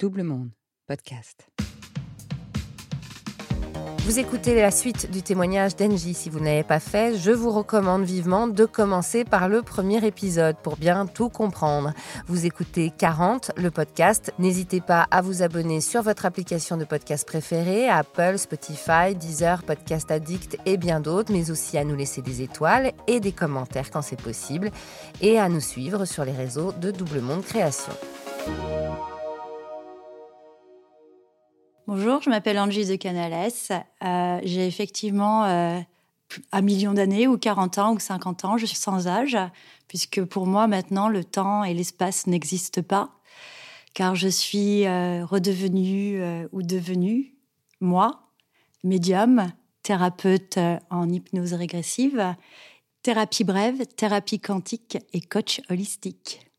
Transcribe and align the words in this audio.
Double 0.00 0.22
Monde, 0.22 0.48
podcast. 0.86 1.46
Vous 3.98 4.18
écoutez 4.18 4.54
la 4.54 4.70
suite 4.70 5.10
du 5.10 5.22
témoignage 5.22 5.76
d'Engie. 5.76 6.14
Si 6.14 6.30
vous 6.30 6.40
n'avez 6.40 6.62
pas 6.62 6.80
fait, 6.80 7.18
je 7.18 7.30
vous 7.30 7.50
recommande 7.50 8.04
vivement 8.04 8.48
de 8.48 8.64
commencer 8.64 9.24
par 9.24 9.50
le 9.50 9.60
premier 9.60 10.02
épisode 10.06 10.56
pour 10.62 10.78
bien 10.78 11.04
tout 11.04 11.28
comprendre. 11.28 11.92
Vous 12.28 12.46
écoutez 12.46 12.90
40, 12.96 13.50
le 13.58 13.70
podcast. 13.70 14.32
N'hésitez 14.38 14.80
pas 14.80 15.06
à 15.10 15.20
vous 15.20 15.42
abonner 15.42 15.82
sur 15.82 16.00
votre 16.00 16.24
application 16.24 16.78
de 16.78 16.86
podcast 16.86 17.28
préférée, 17.28 17.86
Apple, 17.90 18.38
Spotify, 18.38 19.14
Deezer, 19.14 19.62
Podcast 19.64 20.10
Addict 20.10 20.56
et 20.64 20.78
bien 20.78 21.00
d'autres, 21.00 21.30
mais 21.30 21.50
aussi 21.50 21.76
à 21.76 21.84
nous 21.84 21.94
laisser 21.94 22.22
des 22.22 22.40
étoiles 22.40 22.92
et 23.06 23.20
des 23.20 23.32
commentaires 23.32 23.90
quand 23.90 24.00
c'est 24.00 24.18
possible 24.18 24.70
et 25.20 25.38
à 25.38 25.50
nous 25.50 25.60
suivre 25.60 26.06
sur 26.06 26.24
les 26.24 26.32
réseaux 26.32 26.72
de 26.72 26.90
Double 26.90 27.20
Monde 27.20 27.42
Création. 27.42 27.92
Bonjour, 31.92 32.22
je 32.22 32.30
m'appelle 32.30 32.56
Angie 32.56 32.86
de 32.86 32.94
Canales. 32.94 33.50
Euh, 34.04 34.40
j'ai 34.44 34.64
effectivement 34.64 35.44
euh, 35.46 35.80
un 36.52 36.60
million 36.60 36.92
d'années, 36.92 37.26
ou 37.26 37.36
40 37.36 37.78
ans, 37.78 37.94
ou 37.94 37.98
50 37.98 38.44
ans. 38.44 38.56
Je 38.58 38.64
suis 38.64 38.76
sans 38.76 39.08
âge, 39.08 39.36
puisque 39.88 40.22
pour 40.24 40.46
moi, 40.46 40.68
maintenant, 40.68 41.08
le 41.08 41.24
temps 41.24 41.64
et 41.64 41.74
l'espace 41.74 42.28
n'existent 42.28 42.82
pas, 42.82 43.10
car 43.92 44.14
je 44.14 44.28
suis 44.28 44.86
euh, 44.86 45.26
redevenue 45.26 46.22
ou 46.52 46.62
devenue, 46.62 47.34
moi, 47.80 48.22
médium, 48.84 49.50
thérapeute 49.82 50.60
en 50.90 51.08
hypnose 51.08 51.54
régressive, 51.54 52.36
thérapie 53.02 53.42
brève, 53.42 53.84
thérapie 53.96 54.38
quantique 54.38 54.96
et 55.12 55.20
coach 55.20 55.60
holistique. 55.68 56.49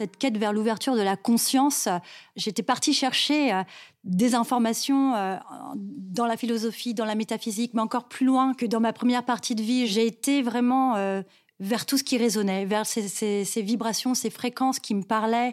Cette 0.00 0.16
quête 0.16 0.38
vers 0.38 0.54
l'ouverture 0.54 0.96
de 0.96 1.02
la 1.02 1.14
conscience, 1.14 1.86
j'étais 2.34 2.62
partie 2.62 2.94
chercher 2.94 3.52
euh, 3.52 3.62
des 4.02 4.34
informations 4.34 5.14
euh, 5.14 5.36
dans 5.76 6.24
la 6.24 6.38
philosophie, 6.38 6.94
dans 6.94 7.04
la 7.04 7.14
métaphysique, 7.14 7.72
mais 7.74 7.82
encore 7.82 8.08
plus 8.08 8.24
loin 8.24 8.54
que 8.54 8.64
dans 8.64 8.80
ma 8.80 8.94
première 8.94 9.26
partie 9.26 9.54
de 9.54 9.62
vie. 9.62 9.86
J'ai 9.86 10.06
été 10.06 10.40
vraiment 10.40 10.96
euh, 10.96 11.20
vers 11.58 11.84
tout 11.84 11.98
ce 11.98 12.02
qui 12.02 12.16
résonnait, 12.16 12.64
vers 12.64 12.86
ces, 12.86 13.44
vibrations, 13.56 14.14
ces 14.14 14.30
fréquences 14.30 14.78
qui 14.78 14.94
me 14.94 15.02
parlaient 15.02 15.52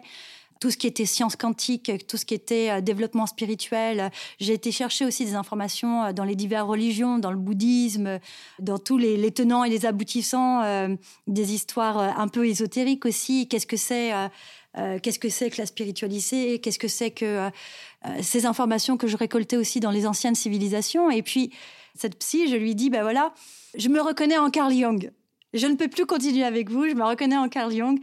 tout 0.60 0.70
ce 0.70 0.76
qui 0.76 0.86
était 0.86 1.06
science 1.06 1.36
quantique, 1.36 1.90
tout 2.06 2.16
ce 2.16 2.24
qui 2.24 2.34
était 2.34 2.70
euh, 2.70 2.80
développement 2.80 3.26
spirituel. 3.26 4.10
J'ai 4.40 4.54
été 4.54 4.72
chercher 4.72 5.04
aussi 5.04 5.24
des 5.24 5.34
informations 5.34 6.04
euh, 6.04 6.12
dans 6.12 6.24
les 6.24 6.36
diverses 6.36 6.68
religions, 6.68 7.18
dans 7.18 7.30
le 7.30 7.38
bouddhisme, 7.38 8.18
dans 8.58 8.78
tous 8.78 8.98
les, 8.98 9.30
tenants 9.30 9.64
et 9.64 9.70
les 9.70 9.86
aboutissants 9.86 10.62
euh, 10.62 10.88
des 11.26 11.52
histoires 11.52 11.98
un 11.98 12.28
peu 12.28 12.46
ésotériques 12.46 13.04
aussi. 13.06 13.48
Qu'est-ce 13.48 13.66
que 13.66 13.76
c'est 13.76 14.12
Qu'est-ce 15.02 15.18
que 15.18 15.28
c'est 15.28 15.50
que 15.50 15.58
la 15.58 15.66
spiritualité? 15.66 16.60
Qu'est-ce 16.60 16.78
que 16.78 16.88
c'est 16.88 17.10
que 17.10 17.50
ces 18.20 18.46
informations 18.46 18.96
que 18.96 19.08
je 19.08 19.16
récoltais 19.16 19.56
aussi 19.56 19.80
dans 19.80 19.90
les 19.90 20.06
anciennes 20.06 20.36
civilisations? 20.36 21.10
Et 21.10 21.22
puis 21.22 21.52
cette 21.96 22.16
psy, 22.18 22.48
je 22.48 22.54
lui 22.54 22.76
dis, 22.76 22.88
ben 22.88 23.02
voilà, 23.02 23.34
je 23.76 23.88
me 23.88 24.00
reconnais 24.00 24.38
en 24.38 24.50
Carl 24.50 24.72
Jung 24.72 25.10
je 25.54 25.66
ne 25.66 25.76
peux 25.76 25.88
plus 25.88 26.04
continuer 26.04 26.44
avec 26.44 26.70
vous, 26.70 26.86
je 26.86 26.94
me 26.94 27.04
reconnais 27.04 27.36
en 27.36 27.48
Carl 27.48 27.72
Jung 27.72 27.98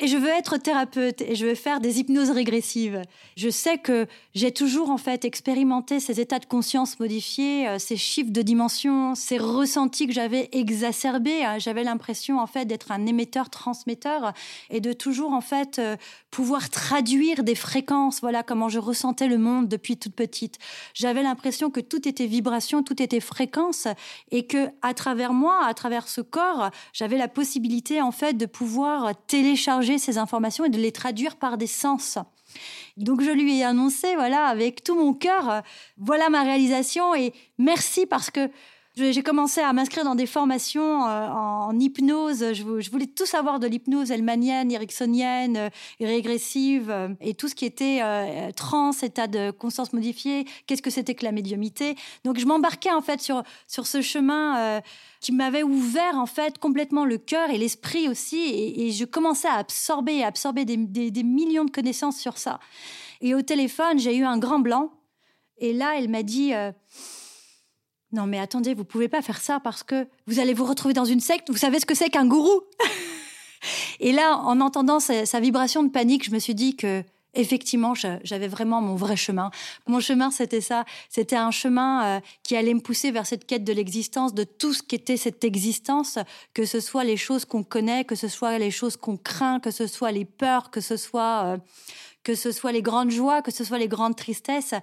et 0.00 0.08
je 0.08 0.16
veux 0.16 0.28
être 0.28 0.56
thérapeute 0.56 1.20
et 1.20 1.36
je 1.36 1.46
veux 1.46 1.54
faire 1.54 1.78
des 1.78 2.00
hypnoses 2.00 2.30
régressives. 2.30 3.02
Je 3.36 3.48
sais 3.48 3.78
que 3.78 4.08
j'ai 4.34 4.50
toujours 4.50 4.90
en 4.90 4.96
fait 4.96 5.24
expérimenté 5.24 6.00
ces 6.00 6.20
états 6.20 6.40
de 6.40 6.46
conscience 6.46 6.98
modifiés, 6.98 7.68
euh, 7.68 7.78
ces 7.78 7.96
chiffres 7.96 8.32
de 8.32 8.42
dimension, 8.42 9.14
ces 9.14 9.38
ressentis 9.38 10.08
que 10.08 10.12
j'avais 10.12 10.48
exacerbés. 10.50 11.44
Hein. 11.44 11.58
J'avais 11.58 11.84
l'impression 11.84 12.40
en 12.40 12.48
fait 12.48 12.64
d'être 12.64 12.90
un 12.90 13.06
émetteur-transmetteur 13.06 14.32
et 14.70 14.80
de 14.80 14.92
toujours 14.92 15.32
en 15.32 15.40
fait 15.40 15.78
euh, 15.78 15.96
pouvoir 16.32 16.70
traduire 16.70 17.44
des 17.44 17.54
fréquences. 17.54 18.20
Voilà 18.20 18.42
comment 18.42 18.68
je 18.68 18.80
ressentais 18.80 19.28
le 19.28 19.38
monde 19.38 19.68
depuis 19.68 19.96
toute 19.96 20.14
petite. 20.14 20.58
J'avais 20.94 21.22
l'impression 21.22 21.70
que 21.70 21.80
tout 21.80 22.08
était 22.08 22.26
vibration, 22.26 22.82
tout 22.82 23.00
était 23.00 23.20
fréquence 23.20 23.86
et 24.32 24.46
que 24.46 24.70
à 24.82 24.92
travers 24.92 25.32
moi, 25.32 25.64
à 25.64 25.74
travers 25.74 26.08
ce 26.08 26.20
corps, 26.20 26.70
j'avais 26.92 27.18
la 27.18 27.28
possibilité 27.28 28.00
en 28.00 28.12
fait 28.12 28.34
de 28.34 28.46
pouvoir 28.46 29.12
télécharger 29.26 29.98
ces 29.98 30.18
informations 30.18 30.64
et 30.64 30.70
de 30.70 30.78
les 30.78 30.92
traduire 30.92 31.36
par 31.36 31.58
des 31.58 31.66
sens. 31.66 32.18
Donc 32.96 33.22
je 33.22 33.30
lui 33.30 33.58
ai 33.58 33.64
annoncé, 33.64 34.14
voilà, 34.14 34.46
avec 34.46 34.82
tout 34.82 34.94
mon 34.94 35.14
cœur, 35.14 35.62
voilà 35.96 36.28
ma 36.28 36.42
réalisation 36.42 37.14
et 37.14 37.32
merci 37.58 38.06
parce 38.06 38.30
que 38.30 38.50
j'ai 39.10 39.22
commencé 39.22 39.60
à 39.60 39.72
m'inscrire 39.72 40.04
dans 40.04 40.14
des 40.14 40.26
formations 40.26 41.06
euh, 41.06 41.28
en, 41.28 41.78
hypnose. 41.78 42.52
Je, 42.52 42.90
voulais 42.90 43.06
tout 43.06 43.26
savoir 43.26 43.60
de 43.60 43.66
l'hypnose 43.66 44.10
elmanienne, 44.10 44.70
ericksonienne, 44.70 45.56
euh, 45.56 45.68
régressive 46.00 46.90
euh, 46.90 47.08
et 47.20 47.34
tout 47.34 47.48
ce 47.48 47.54
qui 47.54 47.64
était 47.64 48.00
trans, 48.54 48.92
état 48.92 49.26
de 49.26 49.50
conscience 49.50 49.92
modifiée. 49.92 50.46
Qu'est-ce 50.66 50.82
que 50.82 50.90
c'était 50.90 51.14
que 51.14 51.24
la 51.24 51.32
médiumité 51.32 51.96
Donc 52.24 52.38
je 52.38 52.46
m'embarquais 52.46 52.92
en 52.92 53.00
fait 53.00 53.20
sur 53.20 53.42
sur 53.66 53.86
ce 53.86 54.02
chemin 54.02 54.80
qui 55.20 55.32
m'avait 55.32 55.62
ouvert 55.62 56.16
en 56.16 56.26
fait 56.26 56.58
complètement 56.58 57.04
le 57.04 57.18
cœur 57.18 57.50
et 57.50 57.58
l'esprit 57.58 58.08
aussi, 58.08 58.38
et, 58.76 58.90
je 58.90 59.04
commençais 59.04 59.48
à 59.48 59.54
absorber, 59.54 60.22
à 60.22 60.28
absorber 60.28 60.64
des 60.64 61.22
millions 61.22 61.64
de 61.64 61.70
connaissances 61.70 62.18
sur 62.18 62.38
ça. 62.38 62.60
Et 63.20 63.34
au 63.34 63.42
téléphone, 63.42 63.98
j'ai 63.98 64.16
eu 64.16 64.24
un 64.24 64.38
grand 64.38 64.58
blanc. 64.58 64.90
Et 65.58 65.72
là, 65.72 65.98
elle 65.98 66.08
m'a 66.08 66.22
dit 66.22 66.52
non 68.12 68.26
mais 68.26 68.38
attendez, 68.38 68.74
vous 68.74 68.84
pouvez 68.84 69.08
pas 69.08 69.22
faire 69.22 69.40
ça 69.40 69.60
parce 69.60 69.82
que 69.82 70.06
vous 70.26 70.40
allez 70.40 70.54
vous 70.54 70.64
retrouver 70.64 70.94
dans 70.94 71.04
une 71.04 71.20
secte. 71.20 71.50
Vous 71.50 71.56
savez 71.56 71.78
ce 71.78 71.86
que 71.86 71.94
c'est 71.94 72.10
qu'un 72.10 72.26
gourou 72.26 72.62
Et 74.00 74.12
là, 74.12 74.38
en 74.38 74.60
entendant 74.60 75.00
sa, 75.00 75.40
vibration 75.40 75.82
de 75.82 75.90
panique, 75.90 76.24
je 76.24 76.30
me 76.30 76.38
suis 76.38 76.54
dit 76.54 76.76
que 76.76 77.04
effectivement, 77.34 77.94
j'avais 77.94 78.48
vraiment 78.48 78.80
mon 78.80 78.96
vrai 78.96 79.16
chemin. 79.16 79.50
Mon 79.86 80.00
chemin, 80.00 80.32
c'était 80.32 80.60
ça. 80.60 80.84
C'était 81.08 81.36
un 81.36 81.52
chemin 81.52 82.04
euh, 82.04 82.20
qui 82.42 82.56
allait 82.56 82.74
me 82.74 82.80
pousser 82.80 83.12
vers 83.12 83.24
cette 83.24 83.46
quête 83.46 83.62
de 83.62 83.72
l'existence, 83.72 84.34
de 84.34 84.42
tout 84.42 84.72
ce 84.72 84.82
qu'était 84.82 85.16
cette 85.16 85.44
existence, 85.44 86.18
que 86.54 86.64
ce 86.64 86.80
soit 86.80 87.04
les 87.04 87.16
choses 87.16 87.44
qu'on 87.44 87.62
connaît, 87.62 88.04
que 88.04 88.16
ce 88.16 88.26
soit 88.26 88.58
les 88.58 88.72
choses 88.72 88.96
qu'on 88.96 89.16
craint, 89.16 89.60
que 89.60 89.70
ce 89.70 89.86
soit 89.86 90.10
les 90.10 90.24
peurs, 90.24 90.70
que 90.72 90.80
ce 90.80 90.96
soit 90.96 91.44
euh, 91.44 91.58
que 92.22 92.34
ce 92.34 92.52
soit 92.52 92.72
les 92.72 92.82
grandes 92.82 93.10
joies, 93.10 93.42
que 93.42 93.50
ce 93.50 93.64
soit 93.64 93.78
les 93.78 93.88
grandes 93.88 94.16
tristesses, 94.16 94.74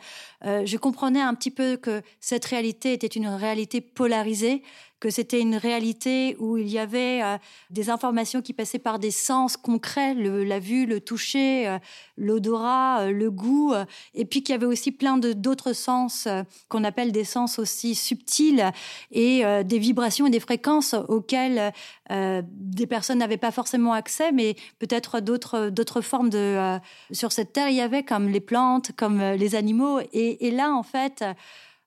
euh, 0.45 0.65
je 0.65 0.77
comprenais 0.77 1.21
un 1.21 1.33
petit 1.33 1.51
peu 1.51 1.77
que 1.77 2.01
cette 2.19 2.45
réalité 2.45 2.93
était 2.93 3.07
une 3.07 3.27
réalité 3.27 3.81
polarisée, 3.81 4.63
que 4.99 5.09
c'était 5.09 5.39
une 5.39 5.55
réalité 5.55 6.35
où 6.39 6.57
il 6.57 6.67
y 6.67 6.79
avait 6.79 7.21
euh, 7.21 7.37
des 7.69 7.89
informations 7.89 8.41
qui 8.41 8.53
passaient 8.53 8.79
par 8.79 8.97
des 8.97 9.11
sens 9.11 9.55
concrets, 9.55 10.13
la 10.15 10.59
vue, 10.59 10.85
le 10.85 10.99
toucher, 10.99 11.67
euh, 11.67 11.77
l'odorat, 12.17 13.01
euh, 13.01 13.11
le 13.11 13.29
goût, 13.29 13.73
et 14.15 14.25
puis 14.25 14.41
qu'il 14.41 14.53
y 14.53 14.55
avait 14.55 14.65
aussi 14.65 14.91
plein 14.91 15.17
d'autres 15.17 15.73
sens 15.73 16.27
qu'on 16.69 16.83
appelle 16.83 17.11
des 17.11 17.23
sens 17.23 17.59
aussi 17.59 17.95
subtils 17.95 18.71
et 19.11 19.43
des 19.63 19.79
vibrations 19.79 20.27
et 20.27 20.29
des 20.29 20.39
fréquences 20.39 20.95
auxquelles 21.07 21.73
des 22.09 22.87
personnes 22.87 23.19
n'avaient 23.19 23.37
pas 23.37 23.51
forcément 23.51 23.93
accès, 23.93 24.31
mais 24.31 24.55
peut-être 24.79 25.19
d'autres 25.19 26.01
formes 26.01 26.29
de 26.29 26.77
sur 27.11 27.31
cette 27.31 27.53
terre. 27.53 27.69
Il 27.69 27.75
y 27.75 27.81
avait 27.81 28.03
comme 28.03 28.29
les 28.29 28.39
plantes, 28.39 28.91
comme 28.95 29.19
les 29.19 29.55
animaux, 29.55 29.99
et 30.13 30.51
là 30.51 30.73
en 30.73 30.83
fait 30.83 31.23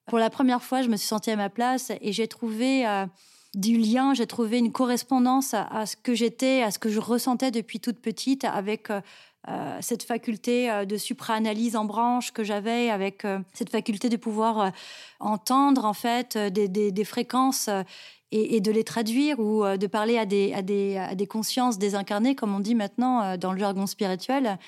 pour 0.07 0.19
la 0.19 0.29
première 0.29 0.63
fois, 0.63 0.81
je 0.81 0.89
me 0.89 0.97
suis 0.97 1.07
sentie 1.07 1.31
à 1.31 1.35
ma 1.35 1.49
place 1.49 1.91
et 2.01 2.11
j'ai 2.11 2.27
trouvé 2.27 2.87
euh, 2.87 3.05
du 3.53 3.77
lien, 3.77 4.13
j'ai 4.13 4.27
trouvé 4.27 4.57
une 4.57 4.71
correspondance 4.71 5.53
à, 5.53 5.85
ce 5.85 5.95
que 5.95 6.15
j'étais, 6.15 6.63
à 6.63 6.71
ce 6.71 6.79
que 6.79 6.89
je 6.89 6.99
ressentais 6.99 7.51
depuis 7.51 7.79
toute 7.79 7.99
petite 7.99 8.43
avec 8.45 8.89
euh, 8.89 9.01
euh, 9.47 9.77
cette 9.81 10.03
faculté 10.03 10.85
de 10.85 10.97
supra-analyse 10.97 11.75
en 11.75 11.85
branche 11.85 12.31
que 12.31 12.43
j'avais, 12.43 12.89
avec 12.89 13.25
cette 13.53 13.69
faculté 13.69 14.07
de 14.07 14.17
pouvoir 14.17 14.71
entendre 15.19 15.85
en 15.85 15.93
fait 15.93 16.37
des, 16.37 17.03
fréquences 17.03 17.67
et, 18.31 18.61
de 18.61 18.71
les 18.71 18.83
traduire 18.83 19.39
ou 19.39 19.63
de 19.65 19.87
parler 19.87 20.19
à 20.19 20.25
des, 20.25 21.27
consciences 21.27 21.79
désincarnées, 21.79 22.35
comme 22.35 22.53
on 22.53 22.59
dit 22.59 22.75
maintenant 22.75 23.35
dans 23.35 23.51
le 23.51 23.57
jargon 23.57 23.87
spirituel 23.87 24.59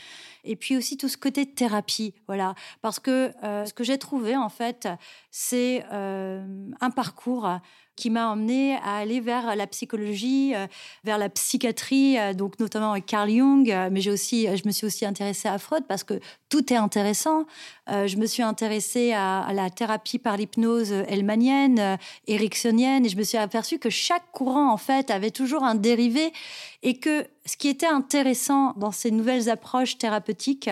et 0.44 0.56
puis 0.56 0.76
aussi 0.76 0.98
tout 0.98 1.08
ce 1.08 1.18
côté 1.18 1.46
thérapie, 1.46 2.14
voilà, 2.28 2.56
parce 2.82 3.00
que 3.00 3.32
euh, 3.44 3.66
ce 3.66 3.74
que 3.74 3.84
j'ai 3.84 3.98
trouvé 3.98 4.36
en 4.36 4.50
fait, 4.50 4.88
c'est 5.32 5.86
euh, 5.92 6.46
un 6.82 6.90
parcours 6.90 7.50
qui 7.96 8.10
m'a 8.10 8.30
emmené 8.30 8.76
à 8.78 8.96
aller 8.96 9.20
vers 9.20 9.56
la 9.56 9.68
psychologie, 9.68 10.56
euh, 10.56 10.66
vers 11.04 11.20
la 11.20 11.30
psychiatrie, 11.30 12.18
donc 12.36 12.60
notamment 12.60 12.92
avec 12.92 13.06
Carl 13.06 13.30
Jung, 13.30 13.72
mais 13.92 14.02
j'ai 14.02 14.10
aussi, 14.10 14.48
je 14.56 14.64
me 14.66 14.72
suis 14.72 14.88
aussi 14.88 15.06
intéressée 15.06 15.48
à 15.48 15.60
Freud 15.60 15.84
parce 15.88 16.04
que 16.04 16.20
tout 16.50 16.74
est 16.74 16.78
intéressant. 16.78 17.46
je 17.88 18.18
me 18.18 18.26
suis 18.26 18.42
intéressée 18.42 19.14
à, 19.14 19.48
la 19.54 19.70
thérapie 19.70 20.18
par 20.18 20.38
l'hypnose 20.38 20.92
elmanienne, 20.92 22.00
ericksonienne, 22.28 23.06
et 23.06 23.10
je 23.10 23.18
me 23.18 23.24
suis 23.24 23.38
aperçue 23.38 23.78
que 23.78 23.92
chaque 23.92 24.32
courant 24.32 24.74
en 24.74 24.78
fait 24.78 25.12
avait 25.12 25.32
toujours 25.32 25.64
un 25.64 25.76
dérivé 25.76 26.34
et 26.82 26.98
que 26.98 27.28
ce 27.46 27.58
qui 27.58 27.68
était 27.68 27.88
intéressant 27.88 28.72
dans 28.78 28.92
ces 28.92 29.12
nouvelles 29.12 29.50
approches 29.50 29.98
thérapeutiques 29.98 30.70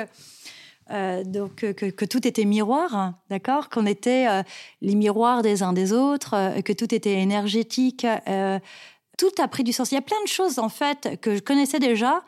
euh, 0.92 1.24
donc 1.24 1.56
que, 1.56 2.06
tout 2.06 2.28
était 2.28 2.46
miroir, 2.46 3.14
d'accord, 3.30 3.70
qu'on 3.70 3.86
était 3.86 4.28
euh, 4.30 4.44
les 4.82 4.96
miroirs 4.96 5.42
des 5.42 5.64
uns 5.64 5.74
des 5.74 5.92
autres, 5.92 6.34
euh, 6.34 6.62
que 6.62 6.74
tout 6.74 6.94
était 6.94 7.14
énergétique. 7.14 8.06
tout 9.18 9.32
a 9.40 9.48
pris 9.48 9.64
du 9.64 9.74
sens. 9.74 9.92
Il 9.92 9.96
y 9.96 9.98
a 9.98 10.02
plein 10.02 10.22
de 10.24 10.30
choses 10.30 10.60
en 10.60 10.70
fait 10.70 11.20
que 11.22 11.36
je 11.36 11.40
connaissais 11.40 11.80
déjà, 11.80 12.24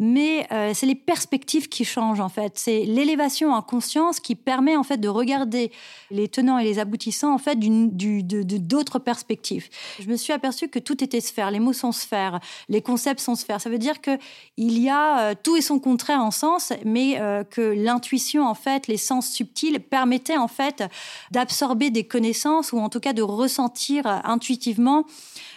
mais 0.00 0.46
euh, 0.50 0.72
c'est 0.72 0.86
les 0.86 0.94
perspectives 0.94 1.68
qui 1.68 1.84
changent 1.84 2.20
en 2.20 2.30
fait. 2.30 2.54
C'est 2.56 2.84
l'élévation 2.84 3.52
en 3.52 3.60
conscience 3.60 4.18
qui 4.18 4.34
permet 4.34 4.74
en 4.74 4.82
fait 4.82 4.96
de 4.96 5.08
regarder 5.08 5.70
les 6.10 6.26
tenants 6.26 6.58
et 6.58 6.64
les 6.64 6.78
aboutissants 6.78 7.34
en 7.34 7.38
fait 7.38 7.58
d'autres 7.60 8.98
perspectives. 8.98 9.68
Je 10.00 10.08
me 10.08 10.16
suis 10.16 10.32
aperçue 10.32 10.68
que 10.68 10.78
tout 10.78 11.04
était 11.04 11.20
sphère, 11.20 11.50
les 11.50 11.60
mots 11.60 11.74
sont 11.74 11.92
sphères, 11.92 12.40
les 12.70 12.80
concepts 12.80 13.20
sont 13.20 13.34
sphères. 13.34 13.60
Ça 13.60 13.68
veut 13.68 13.78
dire 13.78 14.00
que 14.00 14.12
il 14.56 14.78
y 14.78 14.88
a 14.88 15.20
euh, 15.20 15.34
tout 15.40 15.56
et 15.56 15.60
son 15.60 15.78
contraire 15.78 16.20
en 16.20 16.30
sens, 16.30 16.72
mais 16.86 17.20
euh, 17.20 17.44
que 17.44 17.60
l'intuition 17.60 18.48
en 18.48 18.54
fait, 18.54 18.86
les 18.86 18.96
sens 18.96 19.28
subtils 19.28 19.80
permettaient 19.80 20.38
en 20.38 20.48
fait 20.48 20.82
d'absorber 21.30 21.90
des 21.90 22.04
connaissances 22.04 22.72
ou 22.72 22.78
en 22.78 22.88
tout 22.88 23.00
cas 23.00 23.12
de 23.12 23.22
ressentir 23.22 24.06
intuitivement 24.24 25.04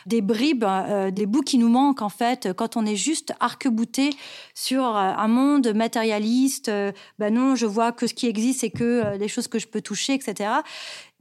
des 0.06 0.20
bribes, 0.20 0.66
des 1.14 1.26
bouts 1.26 1.44
qui 1.44 1.58
nous 1.58 1.70
manquent 1.70 2.02
en 2.02 2.10
fait 2.10 2.52
quand 2.52 2.76
on 2.76 2.86
est 2.86 2.98
juste 2.98 3.34
arc-bouté 3.40 4.10
sur 4.54 4.84
euh, 4.84 5.14
un 5.18 5.28
monde 5.28 5.74
matérialiste. 5.74 6.72
ben 7.20 7.34
non, 7.34 7.56
je 7.56 7.66
vois 7.66 7.92
que 7.92 8.08
ce 8.08 8.14
qui 8.14 8.28
existe, 8.28 8.62
c'est 8.62 8.70
que 8.70 9.18
les 9.18 9.26
euh, 9.26 9.28
choses 9.28 9.48
que 9.48 9.60
je 9.60 9.68
peux 9.68 9.82
toucher, 9.82 10.14
etc. 10.14 10.50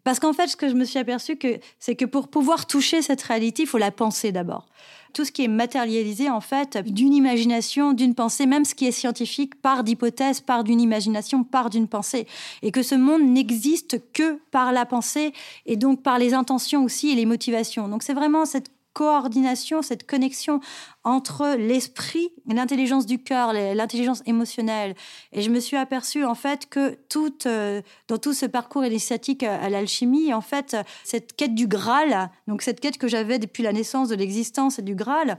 Parce 0.05 0.19
qu'en 0.19 0.32
fait, 0.32 0.49
ce 0.49 0.56
que 0.56 0.69
je 0.69 0.75
me 0.75 0.85
suis 0.85 0.99
aperçu, 0.99 1.38
c'est 1.79 1.94
que 1.94 2.05
pour 2.05 2.29
pouvoir 2.29 2.67
toucher 2.67 3.03
cette 3.03 3.23
réalité, 3.23 3.62
il 3.62 3.67
faut 3.67 3.79
la 3.79 3.93
penser 3.93 4.32
d'abord. 4.32 4.67
Tout 5.14 5.25
ce 5.25 5.31
qui 5.31 5.44
est 5.44 5.49
matérialisé, 5.49 6.29
en 6.31 6.41
fait, 6.41 6.79
d'une 6.79 7.12
imagination, 7.12 7.93
d'une 7.93 8.14
pensée, 8.14 8.47
même 8.47 8.64
ce 8.64 8.75
qui 8.75 8.87
est 8.87 8.93
scientifique, 8.93 9.61
part 9.61 9.85
d'hypothèse, 9.85 10.41
part 10.41 10.64
d'une 10.64 10.81
imagination, 10.81 11.44
part 11.44 11.70
d'une 11.70 11.87
pensée. 11.87 12.26
Et 12.62 12.73
que 12.73 12.82
ce 12.82 12.94
monde 12.94 13.23
n'existe 13.23 14.00
que 14.12 14.41
par 14.50 14.73
la 14.73 14.87
pensée 14.87 15.32
et 15.67 15.76
donc 15.76 16.03
par 16.03 16.19
les 16.19 16.35
intentions 16.35 16.82
aussi 16.82 17.11
et 17.11 17.14
les 17.14 17.26
motivations. 17.26 17.88
Donc 17.88 18.03
c'est 18.03 18.14
vraiment 18.14 18.44
cette 18.44 18.70
coordination, 18.93 19.83
cette 19.83 20.06
connexion 20.06 20.61
entre 21.05 21.56
l'esprit 21.59 22.31
l'intelligence 22.47 23.06
du 23.06 23.23
cœur, 23.23 23.53
l'intelligence 23.53 24.23
émotionnelle. 24.27 24.94
Et 25.33 25.43
je 25.43 25.50
me 25.50 25.61
suis 25.61 25.77
aperçue 25.77 26.25
en 26.25 26.35
fait 26.35 26.69
que 26.69 26.99
tout, 27.09 27.35
euh, 27.47 27.83
dans 28.09 28.19
tout 28.19 28.33
ce 28.33 28.47
parcours 28.47 28.85
initiatique 28.85 29.43
à 29.43 29.69
l'alchimie, 29.69 30.33
en 30.33 30.41
fait, 30.41 30.77
cette 31.05 31.35
quête 31.35 31.55
du 31.55 31.67
Graal, 31.67 32.31
donc 32.47 32.62
cette 32.62 32.81
quête 32.81 32.99
que 32.99 33.09
j'avais 33.09 33.39
depuis 33.39 33.62
la 33.62 33.73
naissance 33.73 34.09
de 34.09 34.15
l'existence 34.15 34.81
du 34.81 34.95
Graal, 34.95 35.38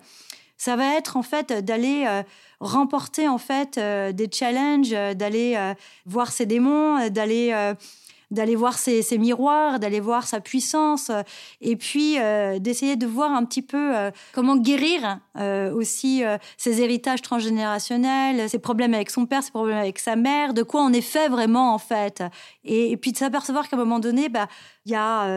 ça 0.58 0.76
va 0.76 0.96
être 0.96 1.18
en 1.18 1.24
fait 1.24 1.52
d'aller 1.66 2.06
euh, 2.08 2.24
remporter 2.60 3.28
en 3.28 3.38
fait 3.38 3.78
euh, 3.78 4.12
des 4.12 4.30
challenges, 4.32 4.92
d'aller 4.92 5.74
voir 6.06 6.32
ses 6.32 6.46
démons, 6.46 7.10
d'aller 7.10 7.74
d'aller 8.34 8.56
voir 8.56 8.78
ses, 8.78 9.06
miroirs, 9.18 9.80
d'aller 9.80 10.00
voir 10.00 10.28
sa 10.28 10.42
puissance, 10.42 11.10
euh, 11.10 11.22
et 11.62 11.76
puis 11.76 12.20
euh, 12.20 12.60
d'essayer 12.60 12.96
de 12.96 13.06
voir 13.06 13.32
un 13.32 13.46
petit 13.46 13.62
peu 13.62 13.96
euh, 13.96 14.12
comment 14.34 14.58
guérir 14.58 15.20
aussi 15.76 16.24
ses 16.58 16.82
héritages 16.82 17.24
transgénérationnels, 17.24 18.48
ses 18.50 18.60
problèmes 18.60 18.94
avec 18.94 19.10
son 19.10 19.26
père, 19.26 19.42
ses 19.42 19.50
problèmes 19.50 19.80
avec 19.80 19.98
sa 19.98 20.16
mère, 20.16 20.54
de 20.54 20.62
quoi 20.62 20.84
on 20.84 20.94
est 20.94 21.02
fait 21.02 21.28
vraiment 21.28 21.74
en 21.74 21.80
fait, 21.80 22.24
et, 22.64 22.96
puis 22.98 23.14
de 23.14 23.18
s'apercevoir 23.18 23.68
qu'à 23.68 23.76
un 23.76 23.80
moment 23.80 24.00
donné, 24.00 24.30
bah 24.30 24.48
il 24.86 24.92
y 24.92 24.96
a 24.96 25.28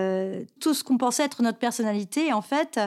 tout 0.60 0.74
ce 0.74 0.84
qu'on 0.84 0.98
pensait 0.98 1.24
être 1.24 1.42
notre 1.42 1.58
personnalité, 1.58 2.34
en 2.34 2.42
fait 2.42 2.78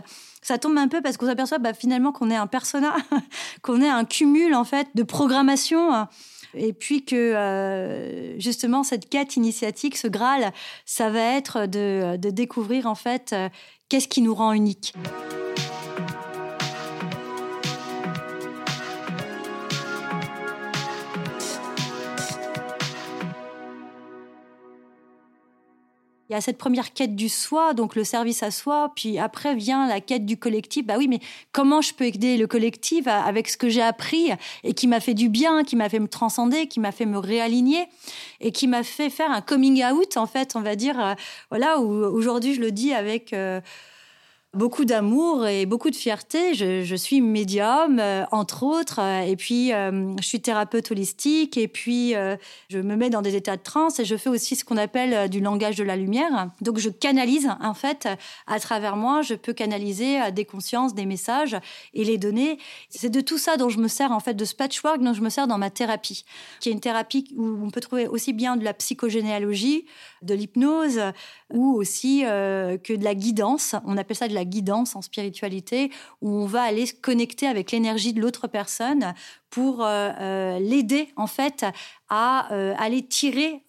ça 0.43 0.59
tombe 0.59 0.77
un 0.77 0.87
peu 0.87 1.01
parce 1.01 1.17
qu'on 1.17 1.25
s'aperçoit 1.25 1.57
bah, 1.57 1.73
finalement 1.73 2.11
qu'on 2.11 2.29
est 2.29 2.35
un 2.35 2.47
persona, 2.47 2.95
qu'on 3.63 3.81
est 3.81 3.89
un 3.89 4.05
cumul 4.05 4.53
en 4.53 4.63
fait 4.63 4.87
de 4.93 5.03
programmation 5.03 6.07
et 6.53 6.73
puis 6.73 7.05
que 7.05 7.15
euh, 7.15 8.39
justement 8.39 8.83
cette 8.83 9.09
quête 9.09 9.35
initiatique, 9.35 9.97
ce 9.97 10.07
Graal, 10.07 10.51
ça 10.85 11.09
va 11.09 11.37
être 11.37 11.65
de, 11.65 12.17
découvrir 12.17 12.87
en 12.87 12.95
fait 12.95 13.33
euh, 13.33 13.49
qu'est-ce 13.89 14.07
qui 14.07 14.21
nous 14.21 14.35
rend 14.35 14.53
unique. 14.53 14.93
Il 26.29 26.33
y 26.33 26.35
a 26.35 26.41
cette 26.41 26.59
première 26.59 26.93
quête 26.93 27.15
du 27.15 27.27
soi, 27.27 27.73
donc 27.73 27.95
le 27.95 28.03
service 28.03 28.43
à 28.43 28.51
soi, 28.51 28.91
puis 28.95 29.17
après 29.17 29.55
vient 29.55 29.87
la 29.87 29.99
quête 29.99 30.27
du 30.27 30.37
collectif. 30.37 30.85
Bah 30.85 30.93
oui, 30.99 31.07
mais 31.07 31.19
comment 31.53 31.81
je 31.81 31.91
peux 31.91 32.05
aider 32.05 32.37
le 32.37 32.45
collectif 32.45 33.07
avec 33.07 33.49
ce 33.49 33.57
que 33.57 33.67
j'ai 33.67 33.81
appris 33.81 34.29
et 34.63 34.75
qui 34.75 34.85
m'a 34.85 34.99
fait 34.99 35.15
du 35.15 35.27
bien, 35.27 35.63
qui 35.63 35.75
m'a 35.75 35.89
fait 35.89 35.99
me 35.99 36.07
transcender, 36.07 36.67
qui 36.67 36.79
m'a 36.79 36.91
fait 36.91 37.07
me 37.07 37.17
réaligner 37.17 37.87
et 38.41 38.51
qui 38.51 38.67
m'a 38.67 38.83
fait 38.83 39.09
faire 39.09 39.31
un 39.31 39.41
coming 39.41 39.83
out, 39.83 40.17
en 40.17 40.27
fait, 40.27 40.55
on 40.55 40.61
va 40.61 40.75
dire. 40.75 41.03
Euh, 41.03 41.15
voilà, 41.49 41.79
aujourd'hui 41.79 42.53
je 42.53 42.61
le 42.61 42.71
dis 42.71 42.93
avec. 42.93 43.33
Euh, 43.33 43.59
beaucoup 44.55 44.83
d'amour 44.83 45.45
et 45.45 45.67
beaucoup 45.67 45.91
de 45.91 45.95
fierté. 45.95 46.55
Je, 46.55 46.95
suis 46.95 47.21
médium, 47.21 47.99
euh, 47.99 48.25
entre 48.31 48.63
autres, 48.63 48.99
euh, 48.99 49.21
et 49.21 49.35
puis 49.35 49.71
euh, 49.73 50.15
je 50.17 50.25
suis 50.25 50.41
thérapeute 50.41 50.89
holistique, 50.89 51.55
et 51.57 51.67
puis 51.67 52.13
je 52.69 52.79
me 52.79 52.95
mets 52.95 53.09
dans 53.09 53.21
des 53.21 53.35
états 53.35 53.57
de 53.57 53.61
transe, 53.61 53.99
et 53.99 54.05
je 54.05 54.15
fais 54.15 54.29
aussi 54.29 54.55
ce 54.55 54.65
qu'on 54.65 54.77
appelle 54.77 55.29
du 55.29 55.39
langage 55.39 55.75
de 55.75 55.83
la 55.83 55.95
lumière. 55.95 56.49
Donc 56.61 56.79
je 56.79 56.89
canalise, 56.89 57.49
en 57.61 57.73
fait, 57.73 58.07
à 58.47 58.59
travers 58.59 58.95
moi, 58.95 59.21
je 59.21 59.35
peux 59.35 59.53
canaliser 59.53 60.31
des 60.31 60.45
consciences, 60.45 60.93
des 60.93 61.05
messages, 61.05 61.57
et 61.93 62.03
les 62.03 62.17
donner. 62.17 62.57
C'est 62.89 63.09
de 63.09 63.21
tout 63.21 63.37
ça 63.37 63.57
dont 63.57 63.69
je 63.69 63.79
me 63.79 63.87
sers, 63.87 64.11
en 64.11 64.19
fait, 64.19 64.33
de 64.33 64.45
ce 64.45 64.55
patchwork 64.55 65.01
dont 65.01 65.13
je 65.13 65.21
me 65.21 65.29
sers 65.29 65.47
dans 65.47 65.57
ma 65.57 65.69
thérapie, 65.69 66.25
qui 66.59 66.69
est 66.69 66.71
une 66.71 66.79
thérapie 66.79 67.33
où 67.35 67.59
on 67.63 67.69
peut 67.69 67.81
trouver 67.81 68.07
aussi 68.07 68.33
bien 68.33 68.57
de 68.57 68.63
la 68.63 68.73
psychogénéalogie, 68.73 69.85
de 70.21 70.33
l'hypnose, 70.33 70.99
ou 71.51 71.73
aussi 71.75 72.21
que 72.21 72.95
de 72.95 73.03
la 73.03 73.15
guidance. 73.15 73.75
On 73.85 73.97
appelle 73.97 74.17
ça 74.17 74.27
de 74.27 74.33
la 74.33 74.38
guidance 74.45 74.95
en 74.95 75.01
spiritualité, 75.01 75.91
où 76.21 76.29
on 76.29 76.45
va 76.45 76.63
aller 76.63 76.85
se 76.85 76.93
connecter 76.93 77.47
avec 77.47 77.71
l'énergie 77.71 78.13
de 78.13 78.21
l'autre 78.21 78.47
personne 78.47 79.13
pour 79.49 79.83
euh, 79.83 80.11
euh, 80.19 80.59
l'aider 80.59 81.11
en 81.15 81.27
fait 81.27 81.65
à 82.09 82.51
euh, 82.53 82.73
aller 82.77 83.05
tirer 83.05 83.63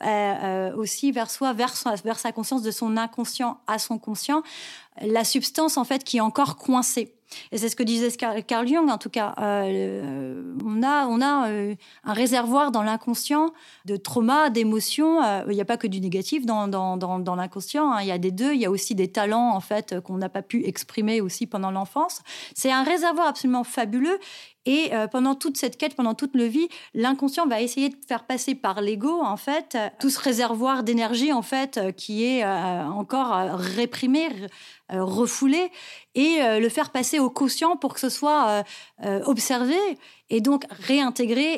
aussi 0.77 1.13
vers 1.13 1.31
soi, 1.31 1.53
vers, 1.53 1.75
vers 2.05 2.19
sa 2.19 2.33
conscience, 2.33 2.63
de 2.63 2.71
son 2.71 2.97
inconscient 2.97 3.61
à 3.67 3.79
son 3.79 3.99
conscient, 3.99 4.43
la 5.01 5.25
substance 5.25 5.77
en 5.77 5.85
fait 5.85 6.05
qui 6.05 6.19
est 6.19 6.23
encore 6.23 6.57
coincée. 6.57 7.15
Et 7.53 7.59
c'est 7.59 7.69
ce 7.69 7.77
que 7.77 7.83
disait 7.83 8.11
Carl 8.47 8.67
Jung, 8.67 8.89
en 8.89 8.99
tout 8.99 9.11
cas. 9.11 9.35
Euh, 9.39 10.43
on 10.65 10.83
a, 10.83 11.49
euh, 11.49 11.75
un 12.05 12.13
réservoir 12.13 12.71
dans 12.71 12.83
l'inconscient 12.83 13.53
de 13.85 13.97
traumas, 13.97 14.51
d'émotions. 14.51 15.23
Euh, 15.23 15.43
il 15.49 15.55
n'y 15.55 15.61
a 15.61 15.65
pas 15.65 15.77
que 15.77 15.87
du 15.87 16.01
négatif 16.01 16.47
dans, 16.47 17.35
l'inconscient. 17.37 17.93
Hein. 17.93 18.03
Il 18.03 18.09
y 18.09 18.13
a 18.13 18.19
des 18.19 18.31
deux. 18.31 18.55
Il 18.55 18.61
y 18.61 18.67
a 18.67 18.71
aussi 18.71 18.95
des 18.95 19.09
talents, 19.09 19.51
en 19.51 19.61
fait, 19.61 20.01
qu'on 20.01 20.17
n'a 20.17 20.29
pas 20.29 20.43
pu 20.43 20.65
exprimer 20.65 21.21
aussi 21.21 21.47
pendant 21.47 21.71
l'enfance. 21.71 22.21
C'est 22.55 22.73
un 22.73 22.83
réservoir 22.83 23.29
absolument 23.29 23.65
fabuleux. 23.65 24.19
Et 24.67 24.91
pendant 25.11 25.35
toute 25.35 25.57
cette 25.57 25.79
quête, 25.79 25.97
pendant 25.97 26.13
toute 26.13 26.35
le 26.35 26.45
vie, 26.45 26.69
l'inconscient 26.93 27.47
va 27.47 27.63
essayer 27.63 27.89
de 27.89 27.97
faire 28.07 28.25
passer 28.25 28.55
par 28.55 28.83
l'ego, 28.83 29.23
en 29.23 29.39
fait, 29.39 29.79
tout 29.99 30.11
ce 30.11 30.21
réservoir 30.21 30.83
d'énergie, 30.83 31.33
en 31.33 31.41
fait, 31.41 31.81
qui 31.97 32.25
est 32.25 32.45
encore 32.45 33.31
réprimé, 33.57 34.29
refoulé, 34.93 35.71
et 36.17 36.39
le 36.59 36.69
faire 36.69 36.91
passer 36.91 37.21
au 37.21 37.31
quotient 37.31 37.77
pour 37.77 37.95
que 37.95 38.01
ce 38.01 38.09
soit 38.09 38.65
observé 39.25 39.77
et 40.29 40.41
donc 40.41 40.65
réintégrer 40.71 41.53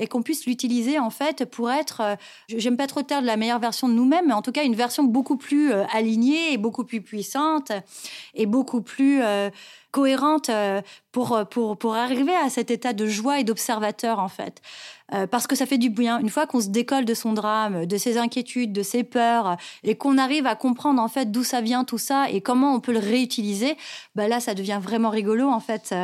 et, 0.00 0.06
qu'on 0.08 0.22
puisse 0.22 0.46
l'utiliser 0.46 0.98
en 0.98 1.10
fait 1.10 1.44
pour 1.44 1.70
être, 1.70 2.16
j'aime 2.48 2.76
pas 2.76 2.88
trop 2.88 3.02
dire 3.02 3.22
de 3.22 3.26
la 3.26 3.36
meilleure 3.36 3.60
version 3.60 3.88
de 3.88 3.94
nous-mêmes, 3.94 4.26
mais 4.26 4.32
en 4.32 4.42
tout 4.42 4.50
cas 4.50 4.64
une 4.64 4.74
version 4.74 5.04
beaucoup 5.04 5.36
plus 5.36 5.72
alignée 5.92 6.52
et 6.52 6.56
beaucoup 6.56 6.82
plus 6.82 7.02
puissante 7.02 7.70
et 8.34 8.46
beaucoup 8.46 8.82
plus 8.82 9.22
cohérente 9.94 10.48
euh, 10.48 10.82
pour, 11.12 11.36
euh, 11.36 11.44
pour, 11.44 11.76
pour 11.76 11.94
arriver 11.94 12.34
à 12.34 12.50
cet 12.50 12.72
état 12.72 12.92
de 12.92 13.06
joie 13.06 13.38
et 13.38 13.44
d'observateur, 13.44 14.18
en 14.18 14.28
fait. 14.28 14.60
Euh, 15.14 15.26
parce 15.26 15.46
que 15.46 15.56
ça 15.56 15.66
fait 15.66 15.78
du 15.78 15.90
bien. 15.90 16.18
Une 16.18 16.28
fois 16.28 16.46
qu'on 16.46 16.60
se 16.60 16.68
décolle 16.68 17.04
de 17.04 17.14
son 17.14 17.32
drame, 17.32 17.86
de 17.86 17.96
ses 17.96 18.18
inquiétudes, 18.18 18.72
de 18.72 18.82
ses 18.82 19.04
peurs, 19.04 19.56
et 19.82 19.94
qu'on 19.94 20.18
arrive 20.18 20.46
à 20.46 20.56
comprendre, 20.56 21.00
en 21.00 21.08
fait, 21.08 21.30
d'où 21.30 21.44
ça 21.44 21.60
vient 21.60 21.84
tout 21.84 21.98
ça 21.98 22.28
et 22.30 22.40
comment 22.40 22.74
on 22.74 22.80
peut 22.80 22.92
le 22.92 22.98
réutiliser, 22.98 23.76
bah 24.14 24.28
là, 24.28 24.40
ça 24.40 24.54
devient 24.54 24.80
vraiment 24.82 25.10
rigolo, 25.10 25.48
en 25.48 25.60
fait. 25.60 25.94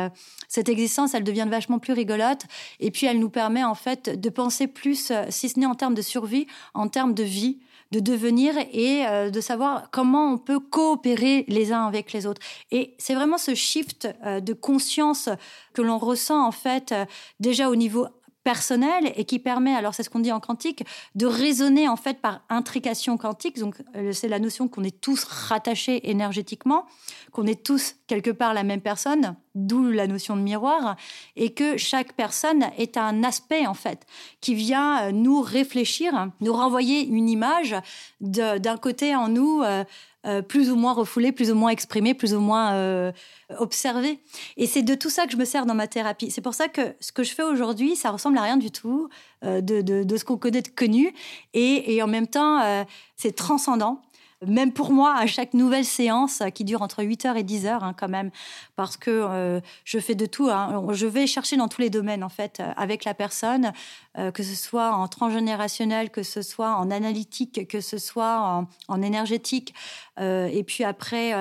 cette 0.47 0.69
existence, 0.69 1.13
elle 1.13 1.23
devient 1.23 1.47
vachement 1.49 1.79
plus 1.79 1.93
rigolote. 1.93 2.45
Et 2.79 2.91
puis, 2.91 3.05
elle 3.05 3.19
nous 3.19 3.29
permet, 3.29 3.63
en 3.63 3.75
fait, 3.75 4.19
de 4.19 4.29
penser 4.29 4.67
plus, 4.67 5.11
si 5.29 5.49
ce 5.49 5.59
n'est 5.59 5.65
en 5.65 5.75
termes 5.75 5.95
de 5.95 6.01
survie, 6.01 6.47
en 6.73 6.87
termes 6.87 7.13
de 7.13 7.23
vie 7.23 7.59
de 7.91 7.99
devenir 7.99 8.55
et 8.71 9.05
euh, 9.05 9.29
de 9.29 9.41
savoir 9.41 9.89
comment 9.91 10.33
on 10.33 10.37
peut 10.37 10.59
coopérer 10.59 11.45
les 11.47 11.73
uns 11.73 11.85
avec 11.85 12.13
les 12.13 12.25
autres. 12.25 12.41
Et 12.71 12.95
c'est 12.97 13.13
vraiment 13.13 13.37
ce 13.37 13.53
shift 13.53 14.07
euh, 14.25 14.39
de 14.39 14.53
conscience 14.53 15.29
que 15.73 15.81
l'on 15.81 15.97
ressent 15.97 16.45
en 16.45 16.51
fait 16.51 16.91
euh, 16.91 17.05
déjà 17.39 17.69
au 17.69 17.75
niveau 17.75 18.07
personnel 18.43 19.11
et 19.15 19.25
qui 19.25 19.39
permet, 19.39 19.75
alors 19.75 19.93
c'est 19.93 20.03
ce 20.03 20.09
qu'on 20.09 20.19
dit 20.19 20.31
en 20.31 20.39
quantique, 20.39 20.83
de 21.15 21.25
raisonner 21.25 21.87
en 21.87 21.95
fait 21.95 22.19
par 22.19 22.41
intrication 22.49 23.17
quantique. 23.17 23.59
Donc 23.59 23.75
euh, 23.95 24.11
c'est 24.11 24.27
la 24.27 24.39
notion 24.39 24.67
qu'on 24.67 24.83
est 24.83 24.99
tous 25.01 25.23
rattachés 25.23 26.09
énergétiquement, 26.09 26.85
qu'on 27.31 27.45
est 27.45 27.63
tous 27.63 27.95
quelque 28.07 28.31
part 28.31 28.53
la 28.53 28.63
même 28.63 28.81
personne, 28.81 29.35
d'où 29.55 29.91
la 29.91 30.07
notion 30.07 30.35
de 30.35 30.41
miroir, 30.41 30.95
et 31.35 31.53
que 31.53 31.77
chaque 31.77 32.13
personne 32.13 32.65
est 32.77 32.97
un 32.97 33.23
aspect 33.23 33.67
en 33.67 33.73
fait 33.73 34.05
qui 34.39 34.55
vient 34.55 35.03
euh, 35.03 35.11
nous 35.11 35.41
réfléchir, 35.41 36.29
nous 36.39 36.53
renvoyer 36.53 37.05
une 37.05 37.29
image 37.29 37.75
d'un 38.19 38.77
côté 38.77 39.15
en 39.15 39.27
nous. 39.27 39.61
Euh, 39.63 39.83
euh, 40.27 40.43
plus 40.43 40.69
ou 40.69 40.75
moins 40.75 40.93
refoulé, 40.93 41.31
plus 41.31 41.49
ou 41.49 41.55
moins 41.55 41.71
exprimé, 41.71 42.13
plus 42.13 42.35
ou 42.35 42.39
moins 42.39 42.73
euh, 42.73 43.11
observé. 43.57 44.19
Et 44.55 44.67
c'est 44.67 44.83
de 44.83 44.93
tout 44.93 45.09
ça 45.09 45.25
que 45.25 45.31
je 45.31 45.37
me 45.37 45.45
sers 45.45 45.65
dans 45.65 45.73
ma 45.73 45.87
thérapie. 45.87 46.29
C'est 46.29 46.41
pour 46.41 46.53
ça 46.53 46.67
que 46.67 46.93
ce 46.99 47.11
que 47.11 47.23
je 47.23 47.33
fais 47.33 47.41
aujourd'hui, 47.41 47.95
ça 47.95 48.11
ressemble 48.11 48.37
à 48.37 48.43
rien 48.43 48.57
du 48.57 48.69
tout 48.69 49.09
de, 49.41 50.15
ce 50.15 50.23
qu'on 50.23 50.37
connaît 50.37 50.61
de 50.61 50.67
connu. 50.67 51.11
Et 51.55 52.03
en 52.03 52.07
même 52.07 52.27
temps, 52.27 52.85
c'est 53.17 53.35
transcendant 53.35 54.03
même 54.45 54.71
pour 54.71 54.91
moi, 54.91 55.15
à 55.15 55.27
chaque 55.27 55.53
nouvelle 55.53 55.85
séance 55.85 56.41
qui 56.55 56.63
dure 56.63 56.81
entre 56.81 57.03
8 57.03 57.25
heures 57.25 57.37
et 57.37 57.43
10 57.43 57.65
heures, 57.67 57.83
hein, 57.83 57.93
quand 57.97 58.09
même, 58.09 58.31
parce 58.75 58.97
que 58.97 59.11
euh, 59.11 59.61
je 59.85 59.99
fais 59.99 60.15
de 60.15 60.25
tout. 60.25 60.49
Hein. 60.49 60.83
Je 60.91 61.05
vais 61.05 61.27
chercher 61.27 61.57
dans 61.57 61.67
tous 61.67 61.81
les 61.81 61.89
domaines, 61.91 62.23
en 62.23 62.29
fait, 62.29 62.59
euh, 62.59 62.71
avec 62.75 63.05
la 63.05 63.13
personne, 63.13 63.71
euh, 64.17 64.31
que 64.31 64.41
ce 64.41 64.55
soit 64.55 64.93
en 64.93 65.07
transgénérationnel, 65.07 66.09
que 66.09 66.23
ce 66.23 66.41
soit 66.41 66.75
en 66.75 66.89
analytique, 66.89 67.67
que 67.67 67.81
ce 67.81 67.97
soit 67.97 68.67
en, 68.87 69.01
énergétique. 69.01 69.73
et 70.19 70.63
puis 70.65 70.83
après, 70.83 71.33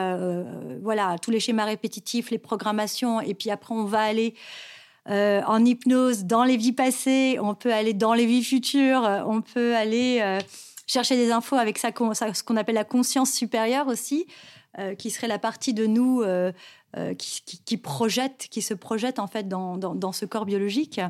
voilà, 0.82 1.16
tous 1.18 1.30
les 1.30 1.40
schémas 1.40 1.64
répétitifs, 1.64 2.30
les 2.30 2.38
programmations. 2.38 3.20
Et 3.20 3.34
puis 3.34 3.50
après, 3.50 3.74
on 3.74 3.84
va 3.84 4.00
aller. 4.00 4.34
en 5.06 5.64
hypnose 5.64 6.24
dans 6.24 6.44
les 6.44 6.56
vies 6.56 6.72
passées, 6.72 7.38
on 7.40 7.54
peut 7.54 7.72
aller 7.72 7.92
dans 7.92 8.14
les 8.14 8.26
vies 8.26 8.44
futures, 8.44 9.02
on 9.26 9.42
peut 9.42 9.74
aller 9.76 10.38
chercher 10.90 11.16
des 11.16 11.30
infos 11.30 11.56
avec 11.56 11.78
ça, 11.78 11.90
ce 11.92 12.42
qu'on 12.42 12.56
appelle 12.56 12.74
la 12.74 12.84
conscience 12.84 13.30
supérieure 13.32 13.86
aussi, 13.86 14.26
euh, 14.78 14.94
qui 14.94 15.10
serait 15.10 15.28
la 15.28 15.38
partie 15.38 15.72
de 15.72 15.86
nous 15.86 16.22
euh, 16.22 16.52
euh, 16.96 17.14
qui, 17.14 17.76
projette, 17.76 18.48
qui 18.50 18.60
se 18.60 18.74
projette 18.74 19.20
en 19.20 19.28
fait 19.28 19.48
dans, 19.48 19.76
dans, 19.76 20.12
ce 20.12 20.24
corps 20.26 20.46
biologique. 20.46 21.00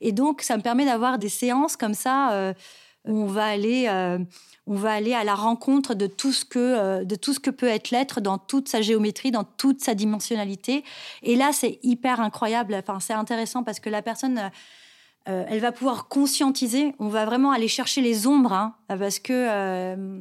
Et 0.00 0.12
donc, 0.12 0.42
ça 0.42 0.56
me 0.56 0.62
permet 0.62 0.84
d'avoir 0.84 1.18
des 1.18 1.28
séances 1.28 1.76
comme 1.76 1.94
ça 1.94 2.54
où 3.04 3.16
on 3.16 3.26
va 3.26 3.46
aller, 3.46 3.88
on 4.66 4.74
va 4.74 4.92
aller 4.92 5.14
à 5.14 5.24
la 5.24 5.34
rencontre 5.34 5.94
de 5.94 6.06
tout 6.06 6.32
ce 6.32 6.44
que, 6.44 7.02
de 7.02 7.16
tout 7.16 7.32
ce 7.34 7.40
que 7.40 7.50
peut 7.50 7.66
être 7.66 7.90
l'être 7.90 8.20
dans 8.20 8.38
toute 8.38 8.68
sa 8.68 8.82
géométrie, 8.82 9.32
dans 9.32 9.44
toute 9.44 9.80
sa 9.80 9.94
dimensionnalité. 9.94 10.84
Et 11.24 11.34
là, 11.34 11.50
c'est 11.52 11.80
hyper 11.82 12.20
incroyable. 12.20 12.74
Enfin, 12.74 13.00
c'est 13.00 13.14
intéressant 13.14 13.64
parce 13.64 13.80
que 13.80 13.90
la 13.90 14.02
personne 14.02 14.50
euh, 15.28 15.44
elle 15.48 15.60
va 15.60 15.72
pouvoir 15.72 16.08
conscientiser. 16.08 16.94
On 16.98 17.08
va 17.08 17.26
vraiment 17.26 17.52
aller 17.52 17.68
chercher 17.68 18.00
les 18.00 18.26
ombres, 18.26 18.52
hein, 18.52 18.74
parce 18.88 19.18
que 19.18 19.32
euh, 19.32 20.20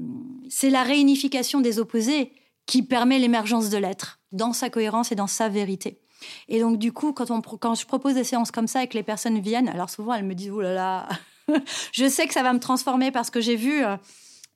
c'est 0.49 0.69
la 0.69 0.83
réunification 0.83 1.61
des 1.61 1.79
opposés 1.79 2.33
qui 2.65 2.83
permet 2.83 3.17
l'émergence 3.17 3.69
de 3.69 3.77
l'être 3.77 4.19
dans 4.33 4.51
sa 4.51 4.69
cohérence 4.69 5.13
et 5.13 5.15
dans 5.15 5.27
sa 5.27 5.47
vérité. 5.47 6.01
Et 6.49 6.59
donc, 6.59 6.77
du 6.77 6.91
coup, 6.91 7.13
quand, 7.13 7.31
on, 7.31 7.39
quand 7.41 7.75
je 7.75 7.85
propose 7.85 8.15
des 8.15 8.25
séances 8.25 8.51
comme 8.51 8.67
ça 8.67 8.83
et 8.83 8.87
que 8.87 8.95
les 8.95 9.03
personnes 9.03 9.39
viennent, 9.39 9.69
alors 9.69 9.89
souvent 9.89 10.13
elles 10.13 10.25
me 10.25 10.35
disent 10.35 10.51
Oh 10.51 10.61
là 10.61 10.73
là, 10.73 11.07
je 11.93 12.09
sais 12.09 12.27
que 12.27 12.33
ça 12.33 12.43
va 12.43 12.51
me 12.51 12.59
transformer 12.59 13.11
parce 13.11 13.29
que 13.29 13.39
j'ai 13.39 13.55
vu. 13.55 13.85
Euh, 13.85 13.95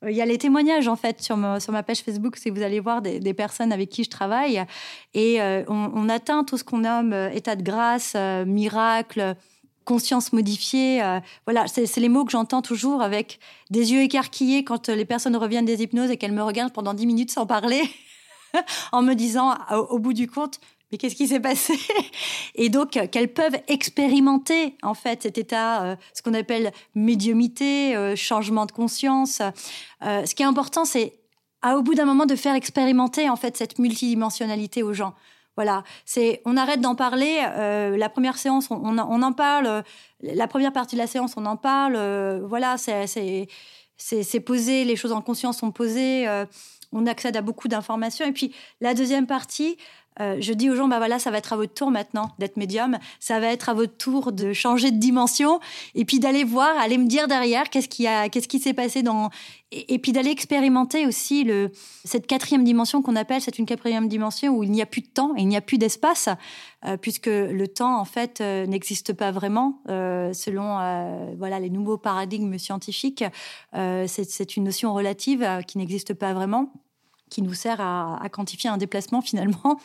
il 0.04 0.16
y 0.16 0.20
a 0.20 0.26
les 0.26 0.36
témoignages 0.36 0.88
en 0.88 0.96
fait 0.96 1.22
sur 1.22 1.36
ma, 1.36 1.60
sur 1.60 1.72
ma 1.72 1.84
page 1.84 2.00
Facebook, 2.00 2.36
si 2.36 2.50
vous 2.50 2.60
allez 2.60 2.80
voir 2.80 3.02
des, 3.02 3.34
personnes 3.34 3.70
avec 3.70 3.88
qui 3.88 4.02
je 4.02 4.10
travaille, 4.10 4.60
et 5.14 5.40
on, 5.40 5.92
on, 5.94 6.08
atteint 6.08 6.42
tout 6.42 6.56
ce 6.56 6.64
qu'on 6.64 6.78
nomme 6.78 7.12
état 7.32 7.54
de 7.54 7.62
grâce, 7.62 8.16
miracle, 8.44 9.36
conscience 9.84 10.32
modifiée. 10.32 11.02
Euh, 11.02 11.20
voilà, 11.46 11.66
c'est 11.66 11.96
les 11.96 12.08
mots 12.08 12.24
que 12.24 12.32
j'entends 12.32 12.62
toujours 12.62 13.02
avec 13.02 13.38
des 13.70 13.92
yeux 13.92 14.02
écarquillés 14.02 14.64
quand 14.64 14.88
les 14.88 15.04
personnes 15.04 15.36
reviennent 15.36 15.64
des 15.64 15.82
hypnoses 15.82 16.10
et 16.10 16.16
qu'elles 16.16 16.32
me 16.32 16.42
regardent 16.42 16.72
pendant 16.72 16.94
dix 16.94 17.06
minutes 17.06 17.30
sans 17.30 17.46
parler, 17.46 17.82
en 18.92 19.02
me 19.02 19.14
disant 19.14 19.54
au, 19.70 19.98
bout 19.98 20.12
du 20.12 20.28
compte, 20.28 20.60
mais 20.90 20.98
qu'est-ce 20.98 21.14
qui 21.14 21.28
s'est 21.28 21.40
passé? 21.40 21.74
Et 22.54 22.68
donc 22.68 22.96
euh, 22.96 23.06
qu'elles 23.06 23.32
peuvent 23.32 23.58
expérimenter 23.68 24.76
en 24.82 24.94
fait 24.94 25.22
cet 25.22 25.38
état, 25.38 25.82
euh, 25.82 25.96
ce 26.14 26.22
qu'on 26.22 26.34
appelle 26.34 26.72
médiumité, 26.94 28.14
changement 28.16 28.66
de 28.66 28.72
conscience. 28.72 29.40
ce 30.02 30.34
qui 30.34 30.42
est 30.42 30.46
important, 30.46 30.84
c'est 30.84 31.18
au 31.64 31.82
bout 31.82 31.94
d'un 31.94 32.04
moment 32.04 32.26
de 32.26 32.34
faire 32.34 32.54
expérimenter 32.54 33.30
en 33.30 33.36
fait 33.36 33.56
cette 33.56 33.78
multidimensionnalité 33.78 34.82
aux 34.82 34.92
gens. 34.92 35.14
Voilà, 35.56 35.84
c'est 36.06 36.40
on 36.46 36.56
arrête 36.56 36.80
d'en 36.80 36.94
parler. 36.94 37.44
Euh, 37.56 37.96
la 37.96 38.08
première 38.08 38.38
séance, 38.38 38.70
on, 38.70 38.98
en 38.98 39.32
parle. 39.32 39.84
La 40.22 40.48
première 40.48 40.72
partie 40.72 40.96
de 40.96 41.00
la 41.00 41.06
séance, 41.06 41.34
on 41.36 41.44
en 41.44 41.56
parle. 41.56 41.94
Euh, 41.96 42.40
voilà, 42.44 42.76
c'est 42.78 44.40
posé, 44.44 44.84
les 44.84 44.96
choses 44.96 45.12
en 45.12 45.20
conscience 45.20 45.58
sont 45.58 45.70
posées. 45.70 46.26
Euh, 46.26 46.46
on 46.92 47.06
accède 47.06 47.36
à 47.36 47.42
beaucoup 47.42 47.68
d'informations. 47.68 48.26
Et 48.26 48.32
puis 48.32 48.54
la 48.80 48.94
deuxième 48.94 49.26
partie, 49.26 49.76
euh, 50.20 50.36
je 50.40 50.52
dis 50.52 50.68
aux 50.70 50.76
gens, 50.76 50.88
bah 50.88 50.98
voilà, 50.98 51.18
ça 51.18 51.30
va 51.30 51.38
être 51.38 51.52
à 51.52 51.56
votre 51.56 51.72
tour 51.72 51.90
maintenant 51.90 52.30
d'être 52.38 52.56
médium, 52.56 52.98
ça 53.20 53.40
va 53.40 53.48
être 53.48 53.68
à 53.68 53.74
votre 53.74 53.96
tour 53.96 54.32
de 54.32 54.52
changer 54.52 54.90
de 54.90 54.98
dimension, 54.98 55.60
et 55.94 56.04
puis 56.04 56.18
d'aller 56.18 56.44
voir, 56.44 56.76
aller 56.78 56.98
me 56.98 57.06
dire 57.06 57.28
derrière 57.28 57.70
qu'est-ce 57.70 57.88
qui 57.88 58.06
a, 58.06 58.28
qu'est-ce 58.28 58.48
qui 58.48 58.58
s'est 58.58 58.74
passé 58.74 59.02
dans, 59.02 59.30
et, 59.70 59.98
puis 59.98 60.12
d'aller 60.12 60.30
expérimenter 60.30 61.06
aussi 61.06 61.44
le, 61.44 61.70
cette 62.04 62.26
quatrième 62.26 62.64
dimension 62.64 63.00
qu'on 63.00 63.16
appelle, 63.16 63.40
c'est 63.40 63.58
une 63.58 63.66
quatrième 63.66 64.08
dimension 64.08 64.54
où 64.54 64.62
il 64.62 64.70
n'y 64.70 64.82
a 64.82 64.86
plus 64.86 65.00
de 65.00 65.08
temps 65.08 65.34
et 65.36 65.40
il 65.40 65.48
n'y 65.48 65.56
a 65.56 65.62
plus 65.62 65.78
d'espace, 65.78 66.28
euh, 66.84 66.96
puisque 66.96 67.26
le 67.26 67.66
temps 67.68 67.98
en 67.98 68.04
fait 68.04 68.40
euh, 68.40 68.66
n'existe 68.66 69.14
pas 69.14 69.30
vraiment 69.30 69.80
selon 69.86 70.78
voilà 71.38 71.58
les 71.60 71.70
nouveaux 71.70 71.96
paradigmes 71.98 72.58
scientifiques. 72.58 73.24
c'est 73.72 74.56
une 74.56 74.64
notion 74.64 74.92
relative 74.94 75.46
qui 75.66 75.78
n'existe 75.78 76.14
pas 76.14 76.32
vraiment 76.32 76.72
qui 77.32 77.40
nous 77.40 77.54
sert 77.54 77.80
à, 77.80 78.28
quantifier 78.30 78.68
un 78.68 78.76
déplacement 78.76 79.22
finalement. 79.30 79.80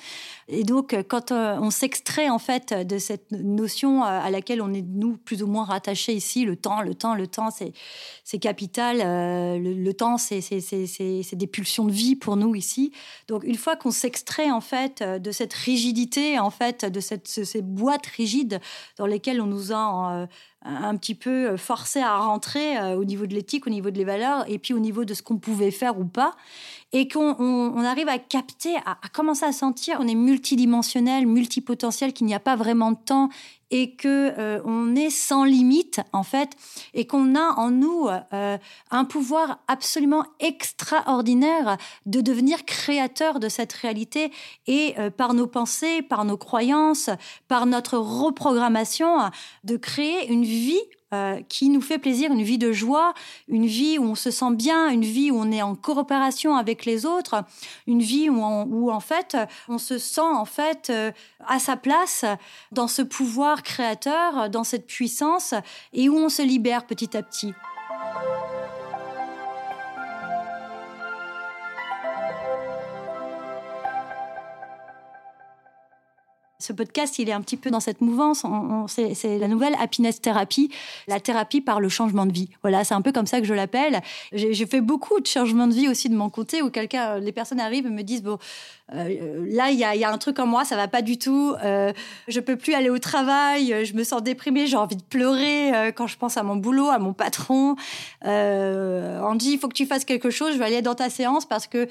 Et 0.49 0.63
donc, 0.63 0.95
quand 1.07 1.31
euh, 1.31 1.57
on 1.61 1.71
s'extrait 1.71 2.29
en 2.29 2.39
fait 2.39 2.73
de 2.73 2.97
cette 2.97 3.31
notion 3.31 4.03
euh, 4.03 4.07
à 4.07 4.29
laquelle 4.29 4.61
on 4.61 4.73
est 4.73 4.81
nous 4.81 5.17
plus 5.17 5.43
ou 5.43 5.47
moins 5.47 5.63
rattachés 5.63 6.13
ici, 6.13 6.43
le 6.45 6.55
temps, 6.55 6.81
le 6.81 6.93
temps, 6.93 7.15
le 7.15 7.27
temps, 7.27 7.49
c'est 7.51 8.39
capital. 8.39 9.01
Euh, 9.01 9.57
le, 9.59 9.93
temps, 9.93 10.17
c'est 10.17 10.39
des 10.41 11.47
pulsions 11.47 11.85
de 11.85 11.91
vie 11.91 12.15
pour 12.15 12.35
nous 12.35 12.53
ici. 12.53 12.91
Donc, 13.27 13.43
une 13.43 13.55
fois 13.55 13.75
qu'on 13.75 13.91
s'extrait 13.91 14.51
en 14.51 14.61
fait 14.61 15.01
de 15.01 15.31
cette 15.31 15.53
rigidité, 15.53 16.39
en 16.39 16.49
fait, 16.49 16.83
de 16.85 16.99
cette, 16.99 17.27
ces 17.27 17.61
boîtes 17.61 18.05
rigides 18.07 18.59
dans 18.97 19.05
lesquelles 19.05 19.41
on 19.41 19.47
nous 19.47 19.71
a 19.71 20.27
un 20.63 20.97
petit 20.97 21.15
peu 21.15 21.55
forcé 21.55 21.99
à 21.99 22.17
rentrer 22.17 22.77
au 22.95 23.05
niveau 23.05 23.25
de 23.25 23.33
l'éthique, 23.33 23.67
au 23.67 23.69
niveau 23.69 23.89
de 23.91 23.97
les 23.97 24.03
valeurs, 24.03 24.43
et 24.49 24.59
puis 24.59 24.73
au 24.73 24.79
niveau 24.79 25.05
de 25.05 25.13
ce 25.13 25.21
qu'on 25.21 25.37
pouvait 25.37 25.71
faire 25.71 25.99
ou 25.99 26.05
pas, 26.05 26.35
et 26.93 27.07
qu'on 27.07 27.35
on, 27.39 27.83
arrive 27.83 28.09
à 28.09 28.17
capter, 28.17 28.75
à, 28.85 28.97
commencer 29.13 29.45
à 29.45 29.51
sentir, 29.51 29.97
on 29.99 30.07
est 30.07 30.15
multidimensionnel, 30.15 31.27
multipotentiel, 31.27 32.13
qu'il 32.13 32.27
n'y 32.27 32.33
a 32.33 32.39
pas 32.39 32.55
vraiment 32.55 32.91
de 32.91 32.97
temps 32.97 33.29
et 33.71 33.95
que 33.95 34.33
euh, 34.37 34.61
on 34.65 34.95
est 34.95 35.09
sans 35.09 35.43
limite 35.43 35.99
en 36.13 36.23
fait 36.23 36.51
et 36.93 37.05
qu'on 37.05 37.35
a 37.35 37.53
en 37.57 37.69
nous 37.69 38.07
euh, 38.07 38.57
un 38.91 39.05
pouvoir 39.05 39.59
absolument 39.67 40.25
extraordinaire 40.39 41.77
de 42.05 42.21
devenir 42.21 42.65
créateur 42.65 43.39
de 43.39 43.49
cette 43.49 43.73
réalité 43.73 44.31
et 44.67 44.95
euh, 44.97 45.09
par 45.09 45.33
nos 45.33 45.47
pensées, 45.47 46.01
par 46.01 46.25
nos 46.25 46.37
croyances, 46.37 47.09
par 47.47 47.65
notre 47.65 47.97
reprogrammation 47.97 49.29
de 49.63 49.77
créer 49.77 50.31
une 50.31 50.43
vie 50.43 50.81
euh, 51.13 51.41
qui 51.47 51.69
nous 51.69 51.81
fait 51.81 51.99
plaisir, 51.99 52.31
une 52.31 52.43
vie 52.43 52.57
de 52.57 52.71
joie, 52.71 53.13
une 53.47 53.65
vie 53.65 53.97
où 53.97 54.03
on 54.03 54.15
se 54.15 54.29
sent 54.29 54.51
bien, 54.51 54.89
une 54.89 55.05
vie 55.05 55.31
où 55.31 55.37
on 55.37 55.51
est 55.51 55.61
en 55.61 55.75
coopération 55.75 56.55
avec 56.55 56.85
les 56.85 57.05
autres, 57.05 57.43
une 57.87 58.01
vie 58.01 58.29
où, 58.29 58.41
où 58.41 58.91
en 58.91 58.99
fait 58.99 59.37
on 59.69 59.77
se 59.77 59.97
sent 59.97 60.19
en 60.21 60.45
fait 60.45 60.89
euh, 60.89 61.11
à 61.47 61.59
sa 61.59 61.77
place 61.77 62.25
dans 62.71 62.87
ce 62.87 63.01
pouvoir 63.01 63.63
créateur, 63.63 64.49
dans 64.49 64.63
cette 64.63 64.87
puissance 64.87 65.53
et 65.93 66.09
où 66.09 66.17
on 66.17 66.29
se 66.29 66.41
libère 66.41 66.85
petit 66.85 67.15
à 67.15 67.23
petit. 67.23 67.53
Ce 76.67 76.73
podcast, 76.73 77.17
il 77.17 77.29
est 77.29 77.31
un 77.31 77.39
petit 77.39 77.55
peu 77.55 77.71
dans 77.71 77.79
cette 77.79 78.01
mouvance. 78.01 78.45
c'est 78.87 79.37
la 79.37 79.47
nouvelle 79.47 79.73
happiness 79.79 80.19
therapy, 80.19 80.69
la 81.07 81.21
thérapie 81.21 81.61
par 81.61 81.79
le 81.79 81.87
changement 81.87 82.25
de 82.25 82.33
vie. 82.33 82.49
Voilà, 82.61 82.83
c'est 82.83 82.93
un 82.93 83.01
peu 83.01 83.13
comme 83.13 83.25
ça 83.25 83.39
que 83.39 83.47
je 83.47 83.53
l'appelle. 83.53 84.01
J'ai 84.33 84.65
fait 84.65 84.81
beaucoup 84.81 85.21
de 85.21 85.27
changements 85.27 85.67
de 85.67 85.73
vie 85.73 85.87
aussi 85.87 86.09
de 86.09 86.15
mon 86.15 86.29
côté, 86.29 86.61
où 86.61 86.69
quelqu'un, 86.69 87.19
les 87.19 87.31
personnes 87.31 87.61
arrivent 87.61 87.85
et 87.85 87.89
me 87.89 88.01
disent 88.01 88.21
bon, 88.21 88.37
euh, 88.93 89.45
là 89.49 89.71
il 89.71 89.79
y 89.79 89.85
a, 89.85 90.11
un 90.11 90.17
truc 90.17 90.39
en 90.39 90.45
moi, 90.45 90.65
ça 90.65 90.75
va 90.75 90.89
pas 90.89 91.01
du 91.01 91.17
tout. 91.17 91.55
Euh, 91.63 91.93
je 92.27 92.41
peux 92.41 92.57
plus 92.57 92.73
aller 92.73 92.89
au 92.89 92.99
travail, 92.99 93.85
je 93.85 93.93
me 93.93 94.03
sens 94.03 94.21
déprimée, 94.21 94.67
j'ai 94.67 94.75
envie 94.75 94.97
de 94.97 95.03
pleurer 95.03 95.73
euh, 95.73 95.91
quand 95.93 96.07
je 96.07 96.17
pense 96.17 96.35
à 96.35 96.43
mon 96.43 96.57
boulot, 96.57 96.89
à 96.89 96.99
mon 96.99 97.13
patron. 97.13 97.77
Euh, 98.25 99.21
on 99.23 99.35
dit 99.35 99.51
il 99.51 99.59
faut 99.59 99.69
que 99.69 99.73
tu 99.73 99.85
fasses 99.85 100.03
quelque 100.03 100.31
chose. 100.31 100.51
Je 100.51 100.57
vais 100.57 100.65
aller 100.65 100.81
dans 100.81 100.95
ta 100.95 101.09
séance 101.09 101.45
parce 101.45 101.65
que 101.65 101.87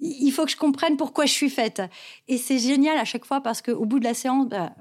il 0.00 0.30
faut 0.30 0.44
que 0.44 0.50
je 0.50 0.56
comprenne 0.56 0.96
pourquoi 0.96 1.26
je 1.26 1.32
suis 1.32 1.50
faite. 1.50 1.82
Et 2.28 2.38
c'est 2.38 2.58
génial 2.58 2.98
à 2.98 3.04
chaque 3.04 3.24
fois 3.24 3.40
parce 3.40 3.62
qu'au 3.62 3.84
bout 3.86 3.98
de 3.98 4.04
la 4.04 4.14
séance, 4.14 4.48
bah, 4.48 4.72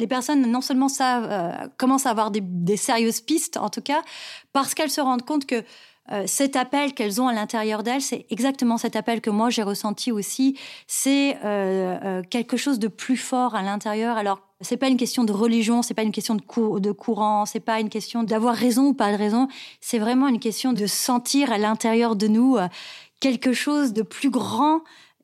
les 0.00 0.06
personnes 0.06 0.50
non 0.50 0.60
seulement 0.60 0.88
savent, 0.88 1.28
euh, 1.30 1.68
commencent 1.76 2.06
à 2.06 2.10
avoir 2.10 2.30
des, 2.30 2.76
sérieuses 2.76 3.20
pistes, 3.20 3.56
en 3.56 3.68
tout 3.68 3.82
cas, 3.82 4.02
parce 4.52 4.74
qu'elles 4.74 4.90
se 4.90 5.00
rendent 5.00 5.24
compte 5.24 5.46
que 5.46 5.62
euh, 6.12 6.24
cet 6.26 6.56
appel 6.56 6.94
qu'elles 6.94 7.20
ont 7.20 7.28
à 7.28 7.32
l'intérieur 7.32 7.82
d'elles, 7.82 8.00
c'est 8.00 8.26
exactement 8.30 8.78
cet 8.78 8.96
appel 8.96 9.20
que 9.20 9.30
moi 9.30 9.50
j'ai 9.50 9.62
ressenti 9.62 10.10
aussi. 10.10 10.58
C'est 10.88 11.36
euh, 11.44 12.22
quelque 12.30 12.56
chose 12.56 12.78
de 12.78 12.88
plus 12.88 13.18
fort 13.18 13.54
à 13.54 13.62
l'intérieur. 13.62 14.16
Alors 14.16 14.40
c'est 14.60 14.76
pas 14.76 14.88
une 14.88 14.96
question 14.96 15.22
de 15.22 15.32
religion, 15.32 15.82
c'est 15.82 15.94
pas 15.94 16.02
une 16.02 16.10
question 16.10 16.34
de, 16.34 16.40
cour 16.40 16.80
de 16.80 16.90
courant, 16.90 17.44
pas 17.64 17.80
une 17.80 17.90
question 17.90 18.24
d'avoir 18.24 18.56
raison 18.56 18.86
ou 18.86 18.94
pas 18.94 19.12
de 19.12 19.18
raison. 19.18 19.46
C'est 19.80 19.98
vraiment 19.98 20.26
une 20.26 20.40
question 20.40 20.72
de 20.72 20.86
sentir 20.86 21.52
à 21.52 21.58
l'intérieur 21.58 22.16
de 22.16 22.26
nous 22.26 22.56
quelque 23.20 23.52
chose 23.52 23.92
de 23.92 24.02
plus 24.02 24.30
grand, 24.30 24.82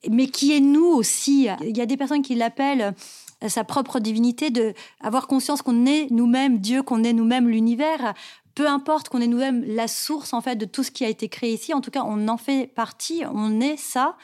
mais 0.08 0.28
qui 0.28 0.54
est 0.54 0.60
nous 0.60 0.86
aussi. 0.86 1.48
Il 1.62 1.76
y 1.76 1.80
a 1.80 1.86
des 1.86 1.96
personnes 1.96 2.22
qui 2.22 2.34
l'appellent 2.34 2.94
euh, 3.42 3.48
sa 3.48 3.64
propre 3.64 3.98
divinité, 3.98 4.50
de 4.50 4.74
avoir 5.00 5.26
conscience 5.26 5.62
qu'on 5.62 5.86
est 5.86 6.08
nous-mêmes 6.10 6.58
Dieu, 6.58 6.82
qu'on 6.82 7.04
est 7.04 7.12
nous-mêmes 7.12 7.48
l'univers. 7.48 8.14
Peu 8.54 8.66
importe 8.68 9.08
qu'on 9.08 9.20
est 9.20 9.26
nous-mêmes 9.26 9.64
la 9.66 9.88
source 9.88 10.32
en 10.32 10.40
fait 10.40 10.56
de 10.56 10.64
tout 10.64 10.82
ce 10.82 10.90
qui 10.90 11.04
a 11.04 11.08
été 11.08 11.28
créé 11.28 11.54
ici. 11.54 11.74
En 11.74 11.80
tout 11.80 11.90
cas, 11.90 12.04
on 12.06 12.28
en 12.28 12.38
fait 12.38 12.66
partie, 12.74 13.22
on 13.32 13.60
est 13.60 13.76
ça 13.76 14.16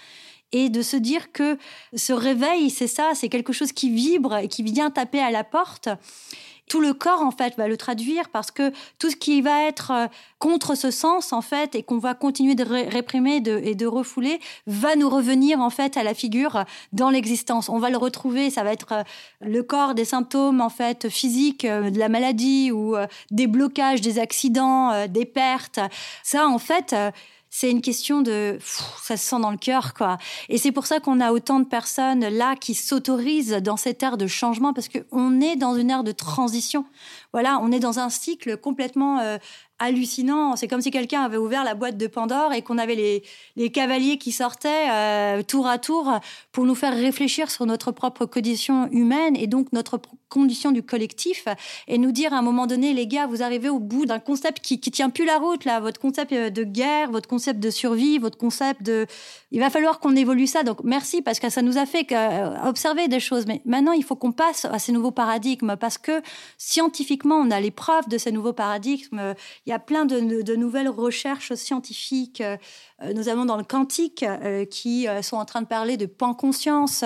et 0.52 0.68
de 0.68 0.82
se 0.82 0.96
dire 0.96 1.32
que 1.32 1.58
ce 1.94 2.12
réveil, 2.12 2.70
c'est 2.70 2.86
ça, 2.86 3.12
c'est 3.14 3.28
quelque 3.28 3.52
chose 3.52 3.72
qui 3.72 3.90
vibre 3.90 4.36
et 4.36 4.48
qui 4.48 4.62
vient 4.62 4.90
taper 4.90 5.20
à 5.20 5.30
la 5.30 5.44
porte 5.44 5.88
tout 6.72 6.80
le 6.80 6.94
corps 6.94 7.20
en 7.20 7.32
fait 7.32 7.54
va 7.58 7.68
le 7.68 7.76
traduire 7.76 8.30
parce 8.30 8.50
que 8.50 8.72
tout 8.98 9.10
ce 9.10 9.16
qui 9.16 9.42
va 9.42 9.64
être 9.64 9.90
euh, 9.90 10.06
contre 10.38 10.74
ce 10.74 10.90
sens 10.90 11.34
en 11.34 11.42
fait 11.42 11.74
et 11.74 11.82
qu'on 11.82 11.98
va 11.98 12.14
continuer 12.14 12.54
de 12.54 12.64
réprimer 12.64 13.42
et 13.46 13.74
de 13.74 13.86
refouler 13.86 14.40
va 14.66 14.96
nous 14.96 15.10
revenir 15.10 15.60
en 15.60 15.68
fait 15.68 15.98
à 15.98 16.02
la 16.02 16.14
figure 16.14 16.64
dans 16.94 17.10
l'existence. 17.10 17.68
On 17.68 17.78
va 17.78 17.90
le 17.90 17.98
retrouver, 17.98 18.48
ça 18.48 18.62
va 18.64 18.72
être 18.72 18.92
euh, 18.92 19.02
le 19.42 19.62
corps 19.62 19.94
des 19.94 20.06
symptômes 20.06 20.62
en 20.62 20.70
fait 20.70 21.10
physiques 21.10 21.66
euh, 21.66 21.90
de 21.90 21.98
la 21.98 22.08
maladie 22.08 22.72
ou 22.72 22.96
des 23.30 23.46
blocages, 23.46 24.00
des 24.00 24.18
accidents, 24.18 25.06
des 25.08 25.26
pertes. 25.26 25.78
Ça 26.22 26.48
en 26.48 26.58
fait 26.58 26.94
c'est 27.54 27.70
une 27.70 27.82
question 27.82 28.22
de 28.22 28.58
ça 28.62 29.18
se 29.18 29.28
sent 29.28 29.38
dans 29.38 29.50
le 29.50 29.58
cœur 29.58 29.92
quoi. 29.92 30.16
Et 30.48 30.56
c'est 30.56 30.72
pour 30.72 30.86
ça 30.86 31.00
qu'on 31.00 31.20
a 31.20 31.32
autant 31.32 31.60
de 31.60 31.66
personnes 31.66 32.26
là 32.26 32.56
qui 32.56 32.74
s'autorisent 32.74 33.52
dans 33.62 33.76
cette 33.76 34.02
ère 34.02 34.16
de 34.16 34.26
changement 34.26 34.72
parce 34.72 34.88
qu'on 34.88 35.40
est 35.42 35.56
dans 35.56 35.76
une 35.76 35.90
ère 35.90 36.02
de 36.02 36.12
transition. 36.12 36.86
Voilà 37.34 37.60
on 37.62 37.70
est 37.70 37.78
dans 37.78 37.98
un 37.98 38.08
cycle 38.08 38.56
complètement 38.56 39.20
euh, 39.20 39.36
hallucinant. 39.78 40.56
C'est 40.56 40.68
comme 40.68 40.80
si 40.80 40.90
quelqu'un 40.90 41.22
avait 41.22 41.36
ouvert 41.36 41.64
la 41.64 41.74
boîte 41.74 41.96
de 41.96 42.06
Pandore 42.06 42.52
et 42.52 42.62
qu'on 42.62 42.78
avait 42.78 42.94
les, 42.94 43.22
les, 43.56 43.70
cavaliers 43.70 44.18
qui 44.18 44.32
sortaient 44.32 44.90
euh, 44.90 45.42
tour 45.42 45.66
à 45.66 45.78
tour 45.78 46.20
pour 46.52 46.64
nous 46.64 46.74
faire 46.74 46.94
réfléchir 46.94 47.50
sur 47.50 47.66
notre 47.66 47.90
propre 47.92 48.26
condition 48.26 48.88
humaine 48.90 49.36
et 49.36 49.46
donc 49.46 49.72
notre 49.72 50.00
condition 50.32 50.72
du 50.72 50.82
collectif 50.82 51.46
et 51.88 51.98
nous 51.98 52.10
dire 52.10 52.32
à 52.32 52.38
un 52.38 52.42
moment 52.42 52.66
donné, 52.66 52.94
les 52.94 53.06
gars, 53.06 53.26
vous 53.26 53.42
arrivez 53.42 53.68
au 53.68 53.78
bout 53.78 54.06
d'un 54.06 54.18
concept 54.18 54.60
qui, 54.60 54.80
qui 54.80 54.90
tient 54.90 55.10
plus 55.10 55.26
la 55.26 55.38
route 55.38 55.64
là, 55.64 55.78
votre 55.80 56.00
concept 56.00 56.32
euh, 56.32 56.48
de 56.48 56.64
guerre, 56.64 57.10
votre 57.10 57.28
concept 57.28 57.60
de 57.60 57.70
survie, 57.70 58.18
votre 58.18 58.38
concept 58.38 58.82
de, 58.82 59.06
il 59.50 59.60
va 59.60 59.68
falloir 59.68 60.00
qu'on 60.00 60.16
évolue 60.16 60.46
ça. 60.46 60.62
Donc 60.62 60.78
merci 60.84 61.20
parce 61.20 61.38
que 61.38 61.50
ça 61.50 61.60
nous 61.60 61.76
a 61.76 61.84
fait 61.84 62.10
euh, 62.12 62.54
observer 62.64 63.08
des 63.08 63.20
choses. 63.20 63.46
Mais 63.46 63.60
maintenant, 63.66 63.92
il 63.92 64.04
faut 64.04 64.16
qu'on 64.16 64.32
passe 64.32 64.64
à 64.64 64.78
ces 64.78 64.92
nouveaux 64.92 65.10
paradigmes 65.10 65.76
parce 65.76 65.98
que 65.98 66.22
scientifiquement, 66.56 67.36
on 67.36 67.50
a 67.50 67.60
les 67.60 67.70
preuves 67.70 68.08
de 68.08 68.16
ces 68.16 68.32
nouveaux 68.32 68.54
paradigmes. 68.54 69.34
Y 69.72 69.74
a 69.74 69.78
plein 69.78 70.04
de, 70.04 70.54
nouvelles 70.54 70.88
recherches 70.88 71.54
scientifiques, 71.54 72.42
euh, 72.42 73.12
notamment 73.14 73.46
dans 73.46 73.56
le 73.56 73.64
quantique, 73.64 74.22
euh, 74.22 74.64
qui 74.66 75.08
euh, 75.08 75.22
sont 75.22 75.36
en 75.36 75.44
train 75.46 75.62
de 75.62 75.66
parler 75.66 75.96
de 75.96 76.06
pan-conscience, 76.06 77.04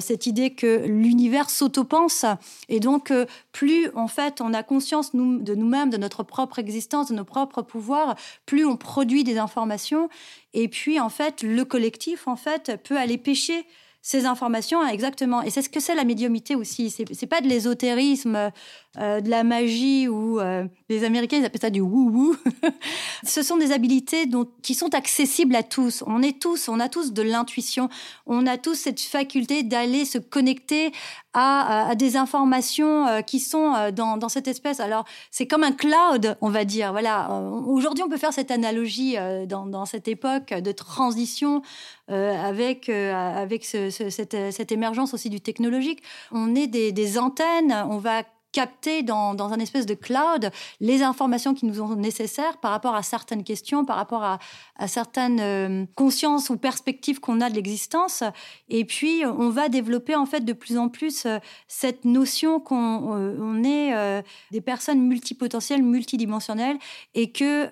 cette 0.00 0.26
idée 0.26 0.54
que 0.54 0.86
l'univers 0.86 1.50
s'auto-pense. 1.50 2.24
Et 2.68 2.80
donc, 2.80 3.12
plus 3.52 3.90
en 3.94 4.08
fait 4.08 4.40
on 4.40 4.54
a 4.54 4.62
conscience 4.62 5.14
de 5.14 5.54
nous-mêmes, 5.54 5.90
de 5.90 5.96
notre 5.96 6.22
propre 6.22 6.58
existence, 6.58 7.08
de 7.08 7.14
nos 7.14 7.24
propres 7.24 7.62
pouvoirs, 7.62 8.14
plus 8.46 8.64
on 8.64 8.76
produit 8.76 9.24
des 9.24 9.38
informations. 9.38 10.08
Et 10.52 10.68
puis, 10.68 11.00
en 11.00 11.08
fait, 11.08 11.42
le 11.42 11.64
collectif, 11.64 12.26
en 12.28 12.36
fait, 12.36 12.80
peut 12.84 12.96
aller 12.96 13.18
pêcher 13.18 13.66
ces 14.02 14.24
informations 14.24 14.86
exactement. 14.86 15.42
Et 15.42 15.50
c'est 15.50 15.62
ce 15.62 15.68
que 15.68 15.80
c'est 15.80 15.94
la 15.94 16.04
médiumité 16.04 16.54
aussi. 16.56 16.90
C'est 16.90 17.26
pas 17.26 17.40
de 17.40 17.48
l'ésotérisme 17.48 18.50
euh, 18.98 19.20
de 19.20 19.28
la 19.28 19.44
magie 19.44 20.08
ou 20.08 20.40
euh, 20.40 20.64
les 20.88 21.04
Américains 21.04 21.36
ils 21.38 21.44
appellent 21.44 21.60
ça 21.60 21.70
du 21.70 21.80
wou-wou. 21.80 22.34
Ce 23.24 23.42
sont 23.42 23.58
des 23.58 23.72
habiletés 23.72 24.26
dont, 24.26 24.48
qui 24.62 24.74
sont 24.74 24.94
accessibles 24.94 25.54
à 25.54 25.62
tous. 25.62 26.02
On 26.06 26.22
est 26.22 26.40
tous, 26.40 26.68
on 26.68 26.80
a 26.80 26.88
tous 26.88 27.12
de 27.12 27.22
l'intuition, 27.22 27.88
on 28.26 28.46
a 28.46 28.56
tous 28.56 28.74
cette 28.74 29.00
faculté 29.00 29.62
d'aller 29.62 30.04
se 30.04 30.18
connecter 30.18 30.92
à, 31.32 31.94
des 31.94 32.16
informations 32.16 33.06
euh, 33.06 33.20
qui 33.20 33.40
sont 33.40 33.90
dans, 33.92 34.16
dans 34.16 34.28
cette 34.28 34.48
espèce. 34.48 34.80
Alors 34.80 35.04
c'est 35.30 35.46
comme 35.46 35.62
un 35.62 35.72
cloud, 35.72 36.36
on 36.40 36.48
va 36.50 36.64
dire. 36.64 36.92
Voilà. 36.92 37.30
Aujourd'hui, 37.66 38.02
on 38.04 38.08
peut 38.08 38.16
faire 38.16 38.32
cette 38.32 38.50
analogie 38.50 39.16
dans, 39.46 39.86
cette 39.86 40.08
époque 40.08 40.52
de 40.52 40.72
transition 40.72 41.62
avec 42.08 42.88
avec 42.88 43.64
ce, 43.64 43.90
cette, 43.90 44.36
cette, 44.52 44.72
émergence 44.72 45.14
aussi 45.14 45.30
du 45.30 45.40
technologique. 45.40 46.02
On 46.32 46.54
est 46.54 46.66
des, 46.66 46.92
des 46.92 47.18
antennes, 47.18 47.84
on 47.88 47.98
va 47.98 48.22
capter 48.52 49.02
dans, 49.02 49.34
dans, 49.34 49.52
un 49.52 49.58
espèce 49.58 49.86
de 49.86 49.94
cloud 49.94 50.50
les 50.80 51.02
informations 51.02 51.54
qui 51.54 51.66
nous 51.66 51.74
sont 51.74 51.94
nécessaires 51.96 52.58
par 52.58 52.70
rapport 52.70 52.94
à 52.94 53.02
certaines 53.02 53.44
questions, 53.44 53.84
par 53.84 53.96
rapport 53.96 54.24
à, 54.24 54.38
certaines 54.86 55.40
euh, 55.40 55.84
consciences 55.94 56.50
ou 56.50 56.56
perspectives 56.56 57.20
qu'on 57.20 57.40
a 57.40 57.50
de 57.50 57.54
l'existence. 57.54 58.22
Et 58.68 58.84
puis, 58.84 59.22
on 59.26 59.50
va 59.50 59.68
développer 59.68 60.14
en 60.14 60.26
fait 60.26 60.40
de 60.40 60.52
plus 60.52 60.78
en 60.78 60.88
plus 60.88 61.26
euh, 61.26 61.38
cette 61.68 62.04
notion 62.04 62.60
qu'on 62.60 63.16
euh, 63.16 63.36
on 63.40 63.62
est 63.64 64.22
des 64.50 64.60
personnes 64.60 65.00
multipotentielles, 65.00 65.82
multidimensionnelles, 65.82 66.78
et 67.14 67.30
que 67.30 67.70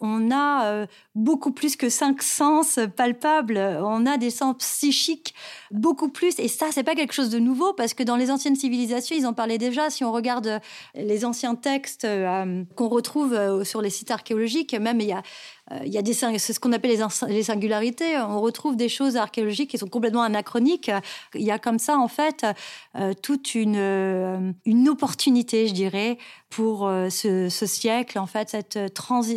on 0.00 0.30
a 0.30 0.86
beaucoup 1.14 1.52
plus 1.52 1.76
que 1.76 1.88
cinq 1.88 2.22
sens 2.22 2.78
palpables. 2.96 3.58
On 3.58 4.06
a 4.06 4.16
des 4.16 4.30
sens 4.30 4.56
psychiques 4.58 5.34
beaucoup 5.70 6.08
plus. 6.08 6.38
Et 6.38 6.48
ça, 6.48 6.66
c'est 6.70 6.82
pas 6.82 6.94
quelque 6.94 7.12
chose 7.12 7.30
de 7.30 7.38
nouveau 7.38 7.72
parce 7.72 7.94
que 7.94 8.02
dans 8.02 8.16
les 8.16 8.30
anciennes 8.30 8.56
civilisations, 8.56 9.16
ils 9.16 9.26
en 9.26 9.32
parlaient 9.32 9.58
déjà. 9.58 9.90
Si 9.90 10.04
regarde 10.20 10.60
les 10.94 11.24
anciens 11.24 11.54
textes 11.54 12.06
qu'on 12.76 12.88
retrouve 12.88 13.64
sur 13.64 13.80
les 13.82 13.90
sites 13.90 14.10
archéologiques, 14.10 14.74
même 14.74 15.00
il 15.00 15.08
y 15.08 15.12
a 15.12 15.22
il 15.84 15.92
y 15.92 15.98
a 15.98 16.02
des 16.02 16.12
c'est 16.12 16.52
ce 16.52 16.60
qu'on 16.60 16.72
appelle 16.72 16.98
les, 17.28 17.42
singularités. 17.42 18.18
On 18.18 18.40
retrouve 18.40 18.76
des 18.76 18.88
choses 18.88 19.16
archéologiques 19.16 19.70
qui 19.70 19.78
sont 19.78 19.88
complètement 19.88 20.22
anachroniques. 20.22 20.90
Il 21.34 21.42
y 21.42 21.50
a 21.50 21.58
comme 21.58 21.78
ça 21.78 21.98
en 21.98 22.08
fait 22.08 22.44
toute 23.22 23.54
une 23.54 24.54
une 24.64 24.88
opportunité, 24.88 25.68
je 25.68 25.72
dirais, 25.72 26.18
pour 26.50 26.90
ce, 27.10 27.48
siècle 27.48 28.18
en 28.18 28.26
fait 28.26 28.50
cette 28.50 28.78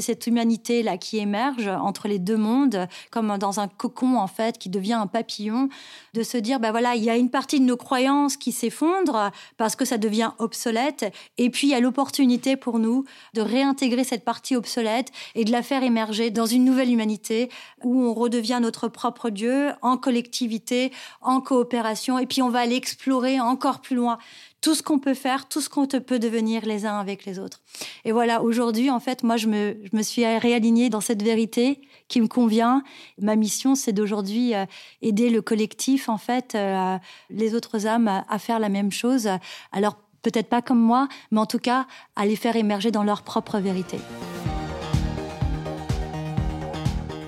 cette 0.02 0.28
humanité 0.28 0.82
là 0.82 0.98
qui 0.98 1.19
émerge 1.19 1.67
entre 1.67 2.08
les 2.08 2.17
deux 2.17 2.38
mondes 2.38 2.88
comme 3.12 3.38
dans 3.38 3.60
un 3.60 3.67
cocon 3.67 4.17
en 4.17 4.28
fait 4.28 4.58
qui 4.58 4.69
devient 4.69 4.93
un 4.93 5.08
papillon 5.08 5.69
de 6.13 6.24
se 6.24 6.38
dire 6.38 6.60
ben 6.60 6.72
voilà 6.72 6.96
il 6.96 7.04
y 7.04 7.10
a 7.10 7.15
une 7.15 7.30
partie 7.30 7.60
de 7.60 7.65
nos 7.65 7.78
croyances 7.78 8.36
qui 8.36 8.52
s'effondre 8.52 9.32
parce 9.58 9.76
que 9.76 9.86
ça 9.86 10.00
devient 10.00 10.32
obsolète 10.39 11.13
et 11.38 11.52
puis 11.52 11.67
il 11.67 11.69
y 11.69 11.76
a 11.76 11.80
l'opportunité 11.80 12.58
pour 12.58 12.80
nous 12.80 13.06
de 13.36 13.41
réintégrer 13.41 14.04
cette 14.04 14.26
partie 14.26 14.56
obsolète 14.56 15.12
et 15.36 15.46
de 15.46 15.52
la 15.52 15.62
faire 15.62 15.84
émerger 15.84 16.23
dans 16.32 16.46
une 16.46 16.66
nouvelle 16.66 16.92
humanité 16.92 17.50
où 17.84 18.04
on 18.04 18.14
redevient 18.14 18.60
notre 18.62 18.88
propre 18.88 19.30
Dieu 19.30 19.70
en 19.82 19.98
collectivité, 19.98 20.92
en 21.22 21.42
coopération, 21.42 22.20
et 22.20 22.26
puis 22.26 22.42
on 22.42 22.50
va 22.50 22.60
aller 22.60 22.76
explorer 22.76 23.40
encore 23.40 23.82
plus 23.82 23.96
loin 23.96 24.18
tout 24.62 24.76
ce 24.76 24.82
qu'on 24.82 24.98
peut 24.98 25.14
faire, 25.14 25.50
tout 25.50 25.60
ce 25.60 25.70
qu'on 25.70 25.88
peut 25.88 26.20
devenir 26.20 26.66
les 26.66 26.86
uns 26.86 26.98
avec 26.98 27.26
les 27.26 27.38
autres. 27.38 27.60
Et 28.06 28.14
voilà, 28.14 28.42
aujourd'hui, 28.42 28.90
en 28.90 29.02
fait, 29.02 29.22
moi, 29.22 29.36
je 29.36 29.48
me, 29.48 29.76
je 29.84 29.96
me 29.96 30.02
suis 30.02 30.26
réalignée 30.26 30.90
dans 30.90 31.02
cette 31.02 31.22
vérité 31.22 31.82
qui 32.08 32.22
me 32.22 32.28
convient. 32.28 32.82
Ma 33.22 33.36
mission, 33.36 33.76
c'est 33.76 33.92
d'aujourd'hui 33.92 34.56
euh, 34.56 34.66
aider 35.02 35.30
le 35.30 35.42
collectif, 35.42 36.08
en 36.08 36.18
fait, 36.18 36.56
euh, 36.56 36.98
les 37.30 37.56
autres 37.56 37.88
âmes 37.88 38.08
à, 38.08 38.26
à 38.30 38.40
faire 38.40 38.60
la 38.60 38.70
même 38.70 38.92
chose. 38.92 39.30
Alors, 39.74 39.98
peut-être 40.22 40.48
pas 40.48 40.62
comme 40.62 40.80
moi, 40.80 41.10
mais 41.32 41.42
en 41.42 41.46
tout 41.46 41.60
cas, 41.60 41.86
à 42.16 42.26
les 42.26 42.38
faire 42.38 42.56
émerger 42.56 42.90
dans 42.90 43.04
leur 43.04 43.24
propre 43.24 43.60
vérité. 43.60 43.98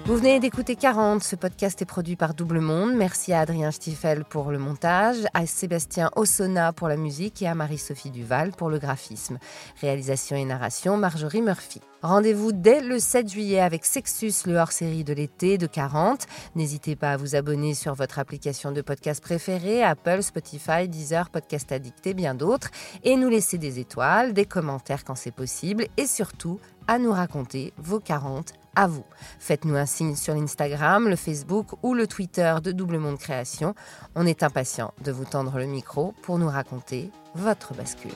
Vous 0.05 0.17
venez 0.17 0.39
d'écouter 0.39 0.75
40. 0.75 1.23
Ce 1.23 1.35
podcast 1.35 1.81
est 1.81 1.85
produit 1.85 2.15
par 2.15 2.35
Double 2.35 2.59
Monde. 2.59 2.93
Merci 2.93 3.33
à 3.33 3.39
Adrien 3.39 3.71
Stiefel 3.71 4.23
pour 4.23 4.51
le 4.51 4.59
montage, 4.59 5.17
à 5.33 5.47
Sébastien 5.47 6.11
Ossona 6.15 6.73
pour 6.73 6.87
la 6.87 6.95
musique 6.95 7.41
et 7.41 7.47
à 7.47 7.55
Marie-Sophie 7.55 8.11
Duval 8.11 8.51
pour 8.51 8.69
le 8.69 8.77
graphisme. 8.77 9.39
Réalisation 9.81 10.35
et 10.35 10.45
narration, 10.45 10.95
Marjorie 10.95 11.41
Murphy. 11.41 11.81
Rendez-vous 12.03 12.51
dès 12.51 12.81
le 12.81 12.99
7 12.99 13.31
juillet 13.31 13.59
avec 13.59 13.83
Sexus, 13.83 14.33
le 14.45 14.57
hors-série 14.57 15.03
de 15.03 15.11
l'été 15.11 15.57
de 15.57 15.65
40. 15.65 16.27
N'hésitez 16.53 16.95
pas 16.95 17.13
à 17.13 17.17
vous 17.17 17.35
abonner 17.35 17.73
sur 17.73 17.95
votre 17.95 18.19
application 18.19 18.71
de 18.71 18.83
podcast 18.83 19.23
préférée, 19.23 19.83
Apple, 19.83 20.21
Spotify, 20.21 20.87
Deezer, 20.87 21.31
Podcast 21.31 21.71
Addict 21.71 22.05
et 22.05 22.13
bien 22.13 22.35
d'autres. 22.35 22.69
Et 23.03 23.15
nous 23.15 23.29
laisser 23.29 23.57
des 23.57 23.79
étoiles, 23.79 24.33
des 24.33 24.45
commentaires 24.45 25.03
quand 25.03 25.15
c'est 25.15 25.31
possible 25.33 25.87
et 25.97 26.05
surtout 26.05 26.59
à 26.87 26.99
nous 26.99 27.11
raconter 27.11 27.73
vos 27.77 27.99
40 27.99 28.53
à 28.75 28.87
vous. 28.87 29.05
Faites-nous 29.39 29.75
un 29.75 29.85
signe 29.85 30.15
sur 30.15 30.33
l'Instagram, 30.33 31.07
le 31.07 31.15
Facebook 31.15 31.67
ou 31.83 31.93
le 31.93 32.07
Twitter 32.07 32.55
de 32.63 32.71
Double 32.71 32.97
Monde 32.97 33.17
Création. 33.17 33.75
On 34.15 34.25
est 34.25 34.43
impatient 34.43 34.93
de 35.03 35.11
vous 35.11 35.25
tendre 35.25 35.57
le 35.57 35.65
micro 35.65 36.13
pour 36.21 36.37
nous 36.37 36.49
raconter 36.49 37.11
votre 37.35 37.73
bascule. 37.73 38.11